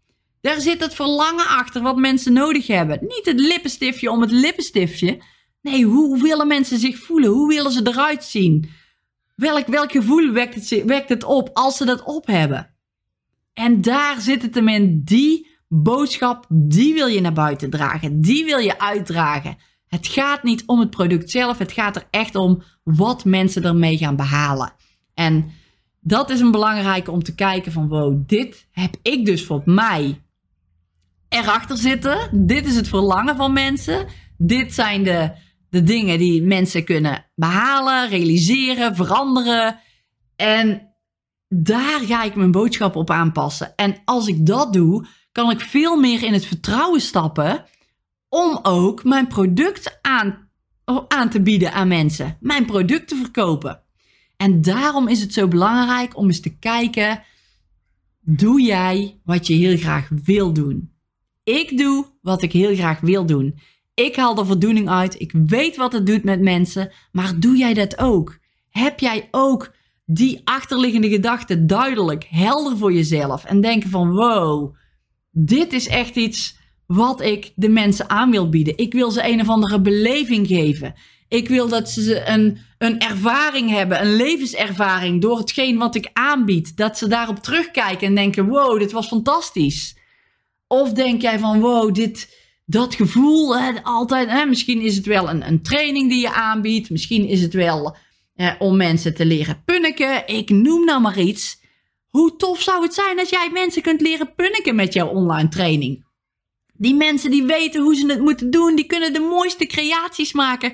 Daar 0.45 0.61
zit 0.61 0.81
het 0.81 0.95
verlangen 0.95 1.47
achter 1.47 1.83
wat 1.83 1.97
mensen 1.97 2.33
nodig 2.33 2.67
hebben. 2.67 2.99
Niet 3.01 3.25
het 3.25 3.41
lippenstiftje 3.41 4.11
om 4.11 4.21
het 4.21 4.31
lippenstiftje. 4.31 5.23
Nee, 5.61 5.85
hoe 5.85 6.23
willen 6.23 6.47
mensen 6.47 6.79
zich 6.79 6.99
voelen? 6.99 7.31
Hoe 7.31 7.49
willen 7.49 7.73
ze 7.73 7.87
eruit 7.87 8.25
zien? 8.25 8.71
Welk, 9.35 9.67
welk 9.67 9.93
gevoel 9.93 10.33
wekt 10.33 10.55
het, 10.55 10.85
wekt 10.87 11.09
het 11.09 11.25
op 11.25 11.51
als 11.53 11.77
ze 11.77 11.85
dat 11.85 12.03
op 12.03 12.27
hebben? 12.27 12.75
En 13.53 13.81
daar 13.81 14.21
zit 14.21 14.43
het 14.43 14.55
hem 14.55 14.69
in. 14.69 15.03
Die 15.05 15.49
boodschap, 15.69 16.47
die 16.49 16.95
wil 16.95 17.07
je 17.07 17.21
naar 17.21 17.33
buiten 17.33 17.71
dragen. 17.71 18.21
Die 18.21 18.45
wil 18.45 18.59
je 18.59 18.79
uitdragen. 18.79 19.57
Het 19.87 20.07
gaat 20.07 20.43
niet 20.43 20.63
om 20.67 20.81
het 20.81 20.91
product 20.91 21.31
zelf. 21.31 21.59
Het 21.59 21.73
gaat 21.73 21.97
er 21.97 22.07
echt 22.11 22.35
om 22.35 22.63
wat 22.83 23.25
mensen 23.25 23.65
ermee 23.65 23.97
gaan 23.97 24.17
behalen. 24.17 24.73
En 25.15 25.51
dat 26.01 26.31
is 26.31 26.41
een 26.41 26.51
belangrijke 26.51 27.11
om 27.11 27.23
te 27.23 27.35
kijken 27.35 27.73
van 27.73 27.89
wow, 27.89 28.23
dit 28.27 28.69
heb 28.71 28.97
ik 29.03 29.27
dus 29.27 29.45
voor 29.45 29.63
mij 29.65 30.23
erachter 31.35 31.77
zitten. 31.77 32.47
Dit 32.47 32.67
is 32.67 32.77
het 32.77 32.89
verlangen 32.89 33.37
van 33.37 33.53
mensen. 33.53 34.07
Dit 34.39 34.75
zijn 34.75 35.05
de, 35.05 35.33
de 35.71 35.83
dingen 35.83 36.19
die 36.19 36.43
mensen 36.43 36.85
kunnen 36.85 37.27
behalen, 37.35 38.09
realiseren, 38.09 38.97
veranderen. 38.97 39.79
En 40.37 40.95
daar 41.49 42.01
ga 42.01 42.23
ik 42.23 42.35
mijn 42.35 42.51
boodschap 42.51 42.97
op 42.97 43.11
aanpassen. 43.11 43.73
En 43.77 43.97
als 44.05 44.27
ik 44.27 44.47
dat 44.47 44.73
doe, 44.73 45.07
kan 45.33 45.51
ik 45.51 45.61
veel 45.61 45.97
meer 45.97 46.23
in 46.23 46.33
het 46.33 46.45
vertrouwen 46.45 47.01
stappen 47.01 47.65
om 48.29 48.59
ook 48.63 49.05
mijn 49.05 49.27
product 49.27 49.99
aan, 50.03 50.49
aan 51.09 51.31
te 51.31 51.43
bieden 51.43 51.73
aan 51.73 51.89
mensen. 51.89 52.37
Mijn 52.41 52.67
product 52.67 53.09
te 53.09 53.17
verkopen. 53.17 53.83
En 54.37 54.63
daarom 54.63 55.09
is 55.09 55.21
het 55.21 55.33
zo 55.33 55.49
belangrijk 55.49 56.17
om 56.17 56.27
eens 56.27 56.41
te 56.41 56.59
kijken: 56.59 57.23
doe 58.21 58.63
jij 58.63 59.21
wat 59.25 59.47
je 59.47 59.55
heel 59.55 59.77
graag 59.77 60.09
wil 60.25 60.53
doen? 60.53 60.94
Ik 61.45 61.79
doe 61.79 62.07
wat 62.23 62.43
ik 62.43 62.53
heel 62.53 62.75
graag 62.75 63.01
wil 63.01 63.27
doen. 63.27 63.59
Ik 63.95 64.17
haal 64.17 64.39
er 64.39 64.47
voldoening 64.47 64.89
uit. 64.89 65.21
Ik 65.21 65.33
weet 65.33 65.77
wat 65.77 65.93
het 65.93 66.07
doet 66.07 66.25
met 66.25 66.41
mensen. 66.41 66.93
Maar 67.13 67.41
doe 67.41 67.57
jij 67.57 67.75
dat 67.75 67.99
ook? 67.99 68.39
Heb 68.71 69.01
jij 69.01 69.29
ook 69.31 69.75
die 70.07 70.41
achterliggende 70.45 71.09
gedachten 71.09 71.67
duidelijk, 71.67 72.27
helder 72.31 72.77
voor 72.77 72.93
jezelf? 72.93 73.45
En 73.45 73.61
denken 73.61 73.91
van 73.91 74.11
wow, 74.11 74.75
dit 75.31 75.73
is 75.73 75.89
echt 75.89 76.17
iets 76.17 76.57
wat 76.87 77.21
ik 77.21 77.53
de 77.55 77.69
mensen 77.69 78.11
aan 78.11 78.31
wil 78.31 78.49
bieden. 78.49 78.77
Ik 78.77 78.93
wil 78.93 79.11
ze 79.11 79.29
een 79.29 79.41
of 79.41 79.49
andere 79.49 79.81
beleving 79.81 80.47
geven. 80.47 80.95
Ik 81.29 81.49
wil 81.49 81.69
dat 81.69 81.91
ze 81.91 82.29
een, 82.29 82.59
een 82.79 82.99
ervaring 82.99 83.71
hebben, 83.71 84.01
een 84.01 84.17
levenservaring 84.17 85.21
door 85.21 85.39
hetgeen 85.39 85.79
wat 85.79 85.95
ik 85.95 86.11
aanbied. 86.13 86.77
Dat 86.77 86.99
ze 86.99 87.09
daarop 87.09 87.39
terugkijken 87.39 88.07
en 88.07 88.15
denken: 88.15 88.47
wow, 88.47 88.79
dit 88.79 88.93
was 88.93 89.07
fantastisch. 89.07 90.03
Of 90.75 90.93
denk 90.93 91.23
jij 91.23 91.39
van 91.39 91.61
wow, 91.61 91.95
dit, 91.95 92.39
dat 92.67 92.95
gevoel, 92.95 93.59
hè, 93.59 93.83
altijd, 93.83 94.31
hè, 94.31 94.45
misschien 94.45 94.81
is 94.81 94.97
het 94.97 95.07
wel 95.07 95.29
een, 95.29 95.47
een 95.47 95.63
training 95.63 96.11
die 96.11 96.21
je 96.21 96.33
aanbiedt. 96.33 96.91
Misschien 96.91 97.27
is 97.27 97.43
het 97.43 97.53
wel 97.53 97.97
om 98.59 98.77
mensen 98.77 99.15
te 99.15 99.27
leren 99.27 99.63
punniken. 99.65 100.27
Ik 100.27 100.51
noem 100.51 100.85
nou 100.85 101.01
maar 101.01 101.19
iets. 101.19 101.63
Hoe 102.09 102.37
tof 102.37 102.61
zou 102.61 102.83
het 102.83 102.95
zijn 102.95 103.19
als 103.19 103.29
jij 103.29 103.51
mensen 103.53 103.83
kunt 103.83 104.01
leren 104.01 104.35
punniken 104.35 104.75
met 104.75 104.93
jouw 104.93 105.09
online 105.09 105.49
training? 105.49 106.07
Die 106.73 106.95
mensen 106.95 107.31
die 107.31 107.45
weten 107.45 107.83
hoe 107.83 107.97
ze 107.97 108.07
het 108.07 108.21
moeten 108.21 108.51
doen, 108.51 108.77
die 108.77 108.87
kunnen 108.87 109.13
de 109.13 109.21
mooiste 109.21 109.67
creaties 109.67 110.33
maken. 110.33 110.73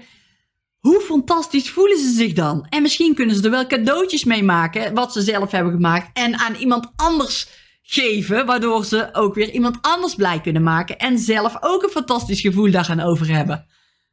Hoe 0.79 1.01
fantastisch 1.01 1.71
voelen 1.71 1.99
ze 1.99 2.13
zich 2.13 2.33
dan? 2.33 2.67
En 2.69 2.83
misschien 2.83 3.15
kunnen 3.15 3.37
ze 3.37 3.43
er 3.43 3.51
wel 3.51 3.67
cadeautjes 3.67 4.25
mee 4.25 4.43
maken, 4.43 4.95
wat 4.95 5.13
ze 5.13 5.23
zelf 5.23 5.51
hebben 5.51 5.73
gemaakt, 5.73 6.11
en 6.13 6.39
aan 6.39 6.55
iemand 6.55 6.93
anders 6.97 7.49
geven, 7.93 8.47
waardoor 8.47 8.85
ze 8.85 9.09
ook 9.13 9.35
weer 9.35 9.51
iemand 9.51 9.79
anders 9.81 10.15
blij 10.15 10.41
kunnen 10.41 10.63
maken 10.63 10.99
en 10.99 11.19
zelf 11.19 11.57
ook 11.61 11.83
een 11.83 11.91
fantastisch 11.91 12.41
gevoel 12.41 12.71
daar 12.71 12.85
gaan 12.85 13.01
over 13.01 13.29
hebben. 13.29 13.67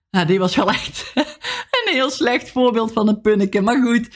Nou, 0.10 0.26
dit 0.26 0.38
was 0.38 0.56
wel 0.56 0.70
echt 0.70 1.12
een 1.86 1.94
heel 1.94 2.10
slecht 2.10 2.52
voorbeeld 2.52 2.92
van 2.92 3.08
een 3.08 3.22
punneke, 3.22 3.62
maar 3.62 3.82
goed. 3.84 4.10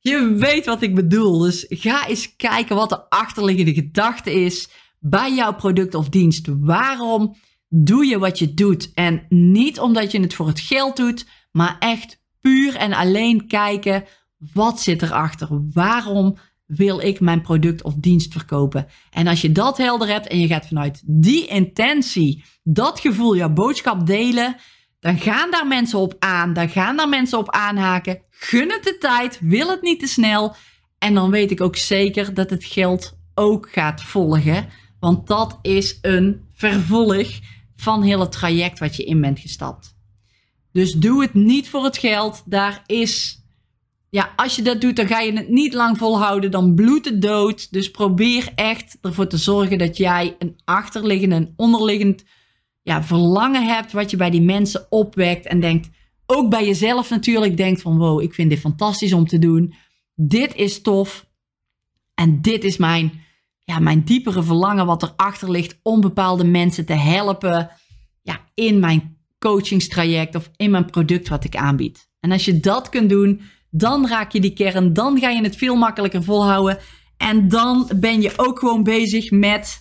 Je 0.00 0.34
weet 0.34 0.66
wat 0.66 0.82
ik 0.82 0.94
bedoel, 0.94 1.38
dus 1.38 1.66
ga 1.68 2.06
eens 2.06 2.36
kijken 2.36 2.76
wat 2.76 2.88
de 2.88 3.08
achterliggende 3.08 3.74
gedachte 3.74 4.32
is 4.32 4.68
bij 4.98 5.34
jouw 5.34 5.54
product 5.54 5.94
of 5.94 6.08
dienst. 6.08 6.48
Waarom 6.60 7.36
doe 7.68 8.06
je 8.06 8.18
wat 8.18 8.38
je 8.38 8.54
doet? 8.54 8.92
En 8.94 9.26
niet 9.28 9.80
omdat 9.80 10.12
je 10.12 10.20
het 10.20 10.34
voor 10.34 10.46
het 10.46 10.60
geld 10.60 10.96
doet, 10.96 11.26
maar 11.52 11.76
echt 11.78 12.20
puur 12.40 12.76
en 12.76 12.92
alleen 12.92 13.46
kijken 13.46 14.04
wat 14.52 14.80
zit 14.80 15.02
erachter? 15.02 15.48
Waarom 15.72 16.36
wil 16.66 17.00
ik 17.00 17.20
mijn 17.20 17.40
product 17.40 17.82
of 17.82 17.94
dienst 17.94 18.32
verkopen? 18.32 18.86
En 19.10 19.26
als 19.26 19.40
je 19.40 19.52
dat 19.52 19.76
helder 19.76 20.08
hebt 20.08 20.26
en 20.26 20.40
je 20.40 20.46
gaat 20.46 20.66
vanuit 20.66 21.02
die 21.04 21.46
intentie, 21.46 22.44
dat 22.62 23.00
gevoel, 23.00 23.36
jouw 23.36 23.52
boodschap 23.52 24.06
delen, 24.06 24.56
dan 25.00 25.18
gaan 25.18 25.50
daar 25.50 25.66
mensen 25.66 25.98
op 25.98 26.14
aan. 26.18 26.52
Dan 26.52 26.68
gaan 26.68 26.96
daar 26.96 27.08
mensen 27.08 27.38
op 27.38 27.50
aanhaken. 27.50 28.22
Gun 28.30 28.70
het 28.70 28.84
de 28.84 28.98
tijd, 28.98 29.38
wil 29.40 29.70
het 29.70 29.82
niet 29.82 30.00
te 30.00 30.06
snel. 30.06 30.54
En 30.98 31.14
dan 31.14 31.30
weet 31.30 31.50
ik 31.50 31.60
ook 31.60 31.76
zeker 31.76 32.34
dat 32.34 32.50
het 32.50 32.64
geld 32.64 33.18
ook 33.34 33.68
gaat 33.72 34.02
volgen. 34.02 34.68
Want 35.00 35.26
dat 35.26 35.58
is 35.62 35.98
een 36.02 36.46
vervolg 36.52 37.28
van 37.76 38.02
heel 38.02 38.20
het 38.20 38.32
traject 38.32 38.78
wat 38.78 38.96
je 38.96 39.04
in 39.04 39.20
bent 39.20 39.38
gestapt. 39.38 39.96
Dus 40.72 40.92
doe 40.92 41.22
het 41.22 41.34
niet 41.34 41.68
voor 41.68 41.84
het 41.84 41.98
geld. 41.98 42.42
Daar 42.46 42.82
is 42.86 43.44
ja, 44.16 44.32
als 44.36 44.56
je 44.56 44.62
dat 44.62 44.80
doet, 44.80 44.96
dan 44.96 45.06
ga 45.06 45.20
je 45.20 45.32
het 45.32 45.48
niet 45.48 45.74
lang 45.74 45.98
volhouden. 45.98 46.50
Dan 46.50 46.74
bloedt 46.74 47.04
het 47.04 47.22
dood. 47.22 47.72
Dus 47.72 47.90
probeer 47.90 48.52
echt 48.54 48.98
ervoor 49.00 49.26
te 49.26 49.36
zorgen 49.36 49.78
dat 49.78 49.96
jij 49.96 50.36
een 50.38 50.60
achterliggend 50.64 51.32
en 51.32 51.52
onderliggend 51.56 52.24
ja, 52.82 53.02
verlangen 53.02 53.66
hebt. 53.66 53.92
Wat 53.92 54.10
je 54.10 54.16
bij 54.16 54.30
die 54.30 54.40
mensen 54.40 54.86
opwekt. 54.90 55.46
En 55.46 55.60
denkt: 55.60 55.88
ook 56.26 56.50
bij 56.50 56.66
jezelf 56.66 57.10
natuurlijk 57.10 57.56
denkt 57.56 57.82
van 57.82 57.98
wow, 57.98 58.20
ik 58.20 58.34
vind 58.34 58.50
dit 58.50 58.58
fantastisch 58.58 59.12
om 59.12 59.26
te 59.26 59.38
doen. 59.38 59.74
Dit 60.14 60.54
is 60.54 60.82
tof. 60.82 61.26
En 62.14 62.42
dit 62.42 62.64
is 62.64 62.76
mijn, 62.76 63.12
ja, 63.64 63.78
mijn 63.78 64.04
diepere 64.04 64.42
verlangen 64.42 64.86
wat 64.86 65.02
erachter 65.02 65.50
ligt 65.50 65.78
om 65.82 66.00
bepaalde 66.00 66.44
mensen 66.44 66.86
te 66.86 66.94
helpen 66.94 67.70
ja, 68.22 68.40
in 68.54 68.78
mijn 68.78 69.16
coachingstraject 69.38 70.34
of 70.34 70.50
in 70.56 70.70
mijn 70.70 70.90
product 70.90 71.28
wat 71.28 71.44
ik 71.44 71.56
aanbied. 71.56 72.08
En 72.20 72.32
als 72.32 72.44
je 72.44 72.60
dat 72.60 72.88
kunt 72.88 73.10
doen, 73.10 73.40
dan 73.76 74.08
raak 74.08 74.32
je 74.32 74.40
die 74.40 74.52
kern, 74.52 74.92
dan 74.92 75.18
ga 75.18 75.28
je 75.30 75.42
het 75.42 75.56
veel 75.56 75.76
makkelijker 75.76 76.22
volhouden. 76.22 76.78
En 77.16 77.48
dan 77.48 77.90
ben 77.96 78.22
je 78.22 78.32
ook 78.36 78.58
gewoon 78.58 78.82
bezig 78.82 79.30
met 79.30 79.80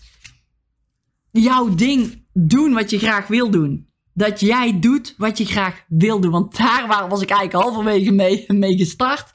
jouw 1.31 1.75
ding 1.75 2.25
doen 2.33 2.73
wat 2.73 2.89
je 2.89 2.99
graag 2.99 3.27
wil 3.27 3.49
doen. 3.49 3.89
Dat 4.13 4.39
jij 4.39 4.79
doet 4.79 5.13
wat 5.17 5.37
je 5.37 5.45
graag 5.45 5.83
wil 5.87 6.19
doen. 6.19 6.31
Want 6.31 6.57
daar 6.57 7.07
was 7.09 7.21
ik 7.21 7.29
eigenlijk 7.29 7.63
halverwege 7.63 8.11
mee, 8.11 8.45
mee 8.53 8.77
gestart. 8.77 9.31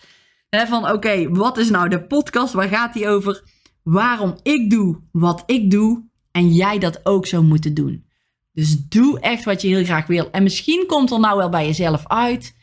van 0.51 0.91
oké, 0.91 1.29
wat 1.29 1.59
is 1.59 1.71
nou 1.71 1.89
de 1.89 2.07
podcast? 2.07 2.53
Waar 2.53 2.69
gaat 2.69 2.93
die 2.93 3.09
over? 3.09 3.43
Waarom 3.83 4.39
ik 4.43 4.71
doe 4.71 5.01
wat 5.13 5.43
ik 5.47 5.71
doe. 5.71 6.09
En 6.31 6.53
jij 6.53 6.79
dat 6.79 7.01
ook 7.07 7.27
zou 7.27 7.45
moeten 7.45 7.75
doen. 7.75 8.05
Dus 8.53 8.89
doe 8.89 9.21
echt 9.21 9.45
wat 9.45 9.63
je 9.63 9.69
heel 9.69 9.85
graag 9.85 10.07
wil. 10.07 10.31
En 10.31 10.43
misschien 10.43 10.85
komt 10.87 11.11
er 11.11 11.21
nou 11.21 11.37
wel 11.37 11.49
bij 11.49 11.67
jezelf 11.67 12.07
uit. 12.07 12.59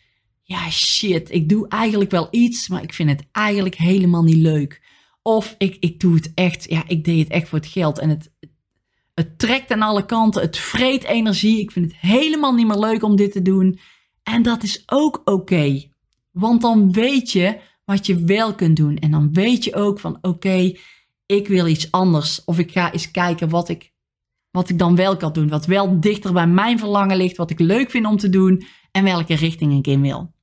Ja, 0.47 0.69
shit, 0.69 1.31
ik 1.31 1.49
doe 1.49 1.67
eigenlijk 1.67 2.11
wel 2.11 2.27
iets, 2.31 2.67
maar 2.67 2.83
ik 2.83 2.93
vind 2.93 3.09
het 3.09 3.27
eigenlijk 3.31 3.75
helemaal 3.75 4.23
niet 4.23 4.35
leuk. 4.35 4.81
Of 5.21 5.55
ik, 5.57 5.77
ik 5.79 5.99
doe 5.99 6.15
het 6.15 6.31
echt, 6.33 6.69
ja, 6.69 6.83
ik 6.87 7.03
deed 7.03 7.19
het 7.19 7.27
echt 7.27 7.49
voor 7.49 7.57
het 7.57 7.67
geld. 7.67 7.99
En 7.99 8.09
het, 8.09 8.31
het 9.13 9.39
trekt 9.39 9.71
aan 9.71 9.81
alle 9.81 10.05
kanten, 10.05 10.41
het 10.41 10.57
vreet 10.57 11.03
energie. 11.03 11.59
Ik 11.59 11.71
vind 11.71 11.85
het 11.85 12.01
helemaal 12.01 12.53
niet 12.53 12.67
meer 12.67 12.77
leuk 12.77 13.03
om 13.03 13.15
dit 13.15 13.31
te 13.31 13.41
doen. 13.41 13.79
En 14.23 14.41
dat 14.41 14.63
is 14.63 14.83
ook 14.85 15.21
oké. 15.23 15.83
Want 16.31 16.61
dan 16.61 16.91
weet 16.91 17.31
je 17.31 17.59
wat 17.85 18.05
je 18.05 18.23
wel 18.23 18.55
kunt 18.55 18.75
doen. 18.77 18.97
En 18.97 19.11
dan 19.11 19.33
weet 19.33 19.63
je 19.63 19.75
ook 19.75 19.99
van 19.99 20.17
oké, 20.21 20.73
ik 21.25 21.47
wil 21.47 21.67
iets 21.67 21.91
anders. 21.91 22.43
Of 22.45 22.59
ik 22.59 22.71
ga 22.71 22.91
eens 22.91 23.11
kijken 23.11 23.49
wat 23.49 23.69
ik, 23.69 23.93
wat 24.51 24.69
ik 24.69 24.79
dan 24.79 24.95
wel 24.95 25.17
kan 25.17 25.33
doen. 25.33 25.49
Wat 25.49 25.65
wel 25.65 25.99
dichter 25.99 26.33
bij 26.33 26.47
mijn 26.47 26.79
verlangen 26.79 27.17
ligt. 27.17 27.37
Wat 27.37 27.51
ik 27.51 27.59
leuk 27.59 27.89
vind 27.89 28.05
om 28.05 28.17
te 28.17 28.29
doen. 28.29 28.63
En 28.91 29.03
welke 29.03 29.35
richting 29.35 29.73
ik 29.73 29.87
in 29.87 30.01
wil. 30.01 30.35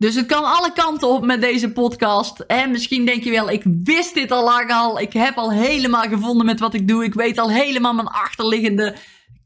Dus 0.00 0.14
het 0.14 0.26
kan 0.26 0.44
alle 0.44 0.72
kanten 0.72 1.08
op 1.08 1.24
met 1.24 1.40
deze 1.40 1.72
podcast. 1.72 2.40
En 2.40 2.70
misschien 2.70 3.04
denk 3.04 3.24
je 3.24 3.30
wel, 3.30 3.50
ik 3.50 3.62
wist 3.84 4.14
dit 4.14 4.30
al 4.30 4.44
lang 4.44 4.72
al. 4.72 5.00
Ik 5.00 5.12
heb 5.12 5.36
al 5.36 5.52
helemaal 5.52 6.02
gevonden 6.02 6.46
met 6.46 6.60
wat 6.60 6.74
ik 6.74 6.88
doe. 6.88 7.04
Ik 7.04 7.14
weet 7.14 7.38
al 7.38 7.50
helemaal 7.50 7.94
mijn 7.94 8.06
achterliggende 8.06 8.96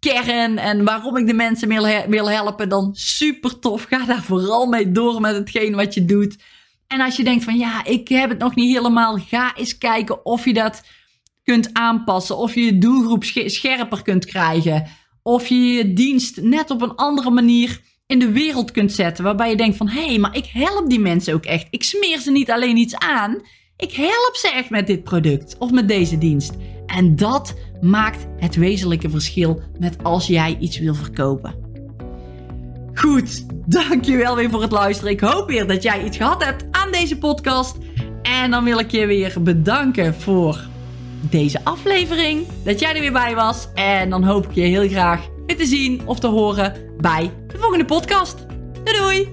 kern 0.01 0.59
en 0.59 0.85
waarom 0.85 1.17
ik 1.17 1.27
de 1.27 1.35
mensen 1.35 1.69
wil 2.09 2.31
helpen. 2.31 2.69
Dan 2.69 2.91
super 2.93 3.59
tof. 3.59 3.83
Ga 3.83 4.05
daar 4.05 4.23
vooral 4.23 4.67
mee 4.67 4.93
door 4.93 5.21
met 5.21 5.35
hetgeen 5.35 5.75
wat 5.75 5.95
je 5.95 6.05
doet. 6.05 6.37
En 6.87 7.01
als 7.01 7.17
je 7.17 7.25
denkt 7.25 7.45
van 7.45 7.57
ja, 7.57 7.85
ik 7.85 8.09
heb 8.09 8.29
het 8.29 8.39
nog 8.39 8.55
niet 8.55 8.77
helemaal. 8.77 9.19
Ga 9.19 9.57
eens 9.57 9.79
kijken 9.79 10.25
of 10.25 10.45
je 10.45 10.53
dat 10.53 10.83
kunt 11.43 11.71
aanpassen. 11.73 12.37
Of 12.37 12.55
je 12.55 12.65
je 12.65 12.79
doelgroep 12.79 13.25
scherper 13.47 14.03
kunt 14.03 14.25
krijgen. 14.25 14.87
Of 15.23 15.49
je 15.49 15.73
je 15.73 15.93
dienst 15.93 16.41
net 16.41 16.71
op 16.71 16.83
een 16.83 16.95
andere 16.95 17.31
manier 17.31 17.81
in 18.07 18.19
de 18.19 18.33
wereld 18.33 18.71
kunt 18.71 18.93
zetten. 18.93 19.25
Waarbij 19.25 19.51
je 19.51 19.57
denkt 19.57 19.77
van, 19.77 19.89
hé, 19.89 20.07
hey, 20.07 20.19
maar 20.19 20.37
ik 20.37 20.47
help 20.53 20.89
die 20.89 21.01
mensen 21.01 21.35
ook 21.35 21.45
echt. 21.45 21.67
Ik 21.71 21.83
smeer 21.83 22.19
ze 22.19 22.31
niet 22.31 22.51
alleen 22.51 22.77
iets 22.77 22.97
aan. 22.97 23.41
Ik 23.77 23.93
help 23.93 24.31
ze 24.33 24.51
echt 24.55 24.71
met 24.71 24.87
dit 24.87 25.05
product 25.05 25.57
of 25.59 25.71
met 25.71 25.89
deze 25.89 26.19
dienst. 26.19 26.53
En 26.87 27.17
dat 27.17 27.55
maakt 27.81 28.27
het 28.39 28.55
wezenlijke 28.55 29.11
verschil 29.11 29.61
met 29.79 29.97
als 30.03 30.27
jij 30.27 30.57
iets 30.61 30.79
wil 30.79 30.95
verkopen. 30.95 31.55
Goed, 32.95 33.47
dankjewel 33.67 34.37
weer 34.37 34.51
voor 34.51 34.63
het 34.63 34.73
luisteren. 34.73 35.13
Ik 35.13 35.21
hoop 35.21 35.49
weer 35.49 35.67
dat 35.67 35.83
jij 35.83 36.05
iets 36.05 36.17
gehad 36.17 36.45
hebt 36.45 36.65
aan 36.71 36.93
deze 36.93 37.19
podcast. 37.19 37.77
En 38.23 38.51
dan 38.51 38.65
wil 38.65 38.79
ik 38.79 38.91
je 38.91 39.07
weer 39.07 39.37
bedanken 39.41 40.15
voor 40.15 40.67
deze 41.21 41.65
aflevering. 41.65 42.47
Dat 42.65 42.81
jij 42.81 42.95
er 42.95 43.01
weer 43.01 43.13
bij 43.13 43.35
was. 43.35 43.69
En 43.75 44.11
dan 44.11 44.25
hoop 44.25 44.47
ik 44.47 44.55
je 44.55 44.61
heel 44.61 44.89
graag 44.89 45.29
weer 45.47 45.57
te 45.57 45.67
zien 45.67 46.03
of 46.05 46.19
te 46.19 46.27
horen 46.27 46.73
bij 47.01 47.31
de 47.47 47.59
volgende 47.59 47.85
podcast. 47.85 48.47
Doei 48.85 48.99
doei! 48.99 49.29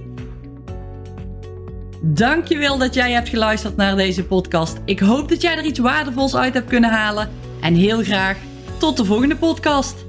Dankjewel 2.04 2.78
dat 2.78 2.94
jij 2.94 3.12
hebt 3.12 3.28
geluisterd 3.28 3.76
naar 3.76 3.96
deze 3.96 4.24
podcast. 4.24 4.76
Ik 4.84 5.00
hoop 5.00 5.28
dat 5.28 5.42
jij 5.42 5.56
er 5.56 5.64
iets 5.64 5.78
waardevols 5.78 6.36
uit 6.36 6.54
hebt 6.54 6.68
kunnen 6.68 6.90
halen. 6.90 7.30
En 7.60 7.74
heel 7.74 8.02
graag 8.02 8.36
tot 8.78 8.96
de 8.96 9.04
volgende 9.04 9.36
podcast. 9.36 10.04